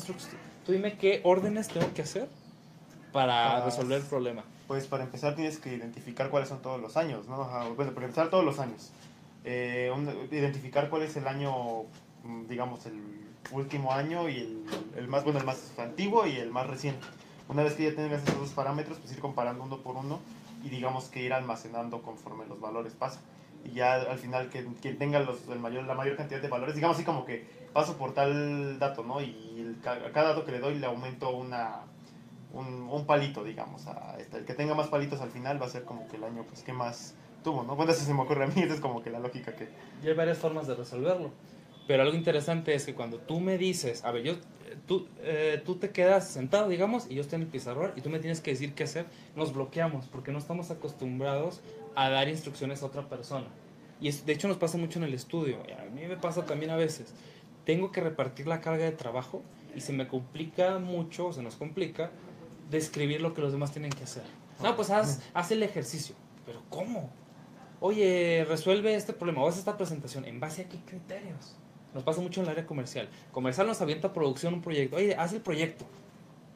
[0.67, 2.29] tú dime qué órdenes tengo que hacer
[3.13, 4.45] para resolver el problema.
[4.69, 7.39] Pues para empezar tienes que identificar cuáles son todos los años, ¿no?
[7.75, 8.91] Bueno, para empezar todos los años.
[9.45, 11.85] Eh, un- identificar cuál es el año,
[12.23, 13.01] mm, digamos, el
[13.51, 14.65] último año y el,
[14.97, 17.01] el más, bueno, el más antiguo y el más reciente.
[17.49, 20.21] Una vez que ya tengas esos dos parámetros, pues ir comparando uno por uno
[20.63, 23.23] y digamos que ir almacenando conforme los valores pasan.
[23.65, 26.75] Y ya al final que, que tenga los, el mayor, la mayor cantidad de valores,
[26.75, 29.23] digamos así como que paso por tal dato, ¿no?
[29.23, 31.85] Y el a cada dato que le doy le aumento una,
[32.53, 33.87] un, un palito, digamos.
[33.87, 34.39] A este.
[34.39, 36.63] El que tenga más palitos al final va a ser como que el año pues,
[36.63, 37.77] que más tuvo, ¿no?
[37.77, 39.69] Bueno, eso se me ocurre a mí, esa es como que la lógica que...
[40.03, 41.31] Y hay varias formas de resolverlo.
[41.87, 44.35] Pero algo interesante es que cuando tú me dices, a ver, yo,
[44.87, 48.11] tú, eh, tú te quedas sentado, digamos, y yo estoy en el pizarrón y tú
[48.11, 51.61] me tienes que decir qué hacer, nos bloqueamos porque no estamos acostumbrados
[51.95, 53.47] a dar instrucciones a otra persona.
[54.03, 56.45] Y es- de hecho nos pasa mucho en el estudio, y a mí me pasa
[56.45, 57.15] también a veces.
[57.65, 59.43] Tengo que repartir la carga de trabajo
[59.75, 62.11] y se me complica mucho, o se nos complica,
[62.71, 64.25] describir lo que los demás tienen que hacer.
[64.63, 66.15] No, pues haz, haz el ejercicio.
[66.45, 67.11] Pero ¿cómo?
[67.81, 70.25] Oye, resuelve este problema, o haz esta presentación.
[70.25, 71.57] ¿En base a qué criterios?
[71.95, 73.09] Nos pasa mucho en el área comercial.
[73.33, 74.97] Comercial nos avienta producción un proyecto.
[74.97, 75.87] Oye, haz el proyecto.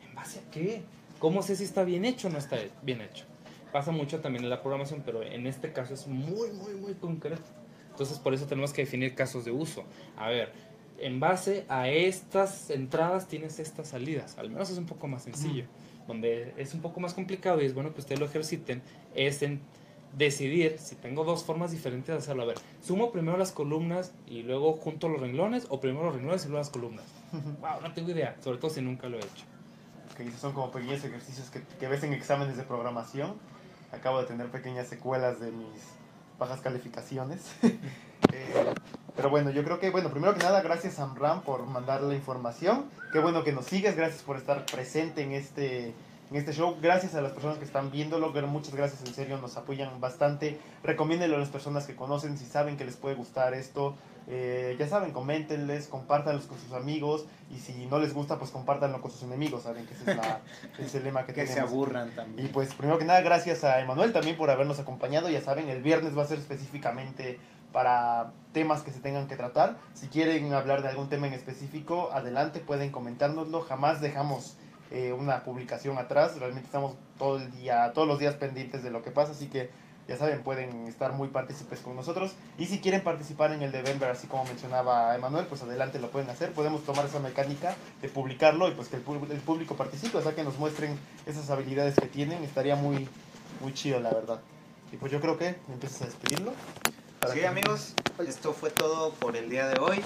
[0.06, 0.82] ¿En base a qué?
[1.18, 3.24] ¿Cómo sé si está bien hecho o no está bien hecho?
[3.72, 7.42] Pasa mucho también en la programación, pero en este caso es muy, muy, muy concreto.
[7.90, 9.84] Entonces, por eso tenemos que definir casos de uso.
[10.16, 10.52] A ver,
[10.98, 14.36] en base a estas entradas tienes estas salidas.
[14.38, 15.64] Al menos es un poco más sencillo.
[16.06, 18.82] Donde es un poco más complicado y es bueno que ustedes lo ejerciten,
[19.14, 19.60] es en
[20.16, 22.42] decidir si tengo dos formas diferentes de hacerlo.
[22.42, 26.44] A ver, sumo primero las columnas y luego junto los renglones o primero los renglones
[26.44, 27.04] y luego las columnas.
[27.32, 29.44] Wow, no tengo idea, sobre todo si nunca lo he hecho.
[30.16, 33.34] que son como pequeños ejercicios que, que ves en exámenes de programación.
[33.92, 35.80] Acabo de tener pequeñas secuelas de mis
[36.38, 37.52] bajas calificaciones.
[38.32, 38.72] Eh,
[39.16, 42.86] pero bueno, yo creo que, bueno, primero que nada, gracias Amram por mandar la información.
[43.12, 45.88] Qué bueno que nos sigues, gracias por estar presente en este,
[46.30, 46.76] en este show.
[46.80, 50.58] Gracias a las personas que están viéndolo, pero muchas gracias, en serio, nos apoyan bastante.
[50.82, 53.94] Recomiéndenlo a las personas que conocen, si saben que les puede gustar esto.
[54.28, 59.00] Eh, ya saben, coméntenles, compártanlos con sus amigos y si no les gusta, pues compártanlo
[59.00, 60.40] con sus enemigos, saben que ese es, la-
[60.78, 61.72] es el lema que, Que se tenemos.
[61.72, 62.48] aburran Y también.
[62.52, 65.28] pues primero que nada, gracias a Emanuel también por habernos acompañado.
[65.28, 67.40] Ya saben, el viernes va a ser específicamente
[67.72, 69.76] para temas que se tengan que tratar.
[69.94, 73.62] Si quieren hablar de algún tema en específico, adelante, pueden comentárnoslo.
[73.62, 74.56] Jamás dejamos
[74.90, 76.38] eh, una publicación atrás.
[76.38, 79.70] Realmente estamos todo el día, todos los días pendientes de lo que pasa, así que
[80.08, 82.32] ya saben, pueden estar muy partícipes con nosotros.
[82.58, 86.10] Y si quieren participar en el de Denver, así como mencionaba Emanuel, pues adelante lo
[86.10, 86.52] pueden hacer.
[86.52, 90.42] Podemos tomar esa mecánica de publicarlo y pues que el, público participe, o sea, que
[90.42, 92.42] nos muestren esas habilidades que tienen.
[92.42, 93.08] Estaría muy,
[93.60, 94.40] muy chido, la verdad.
[94.92, 96.52] Y pues yo creo que empiezas a despedirlo.
[97.30, 97.94] Sí, amigos,
[98.26, 100.00] esto fue todo por el día de hoy.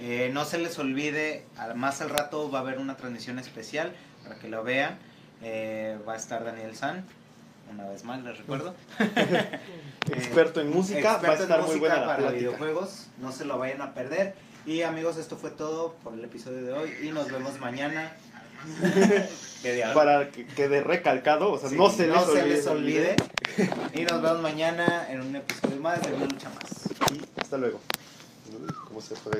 [0.00, 1.44] Eh, no se les olvide,
[1.76, 3.92] más al rato va a haber una transmisión especial
[4.22, 4.98] para que lo vean.
[5.42, 7.04] Eh, va a estar Daniel San,
[7.70, 8.74] una vez más, les recuerdo.
[10.10, 12.38] Experto en música, va a en estar muy buena la para plática.
[12.38, 14.34] videojuegos, no se lo vayan a perder.
[14.66, 18.12] Y amigos, esto fue todo por el episodio de hoy y nos vemos mañana.
[19.94, 23.16] Para que quede recalcado, o sea, Sí, no se, no les, se olvide, les olvide.
[23.94, 26.90] Y nos vemos mañana en un episodio más de una lucha más.
[27.12, 27.80] Y hasta luego.
[28.88, 29.38] ¿Cómo se fue?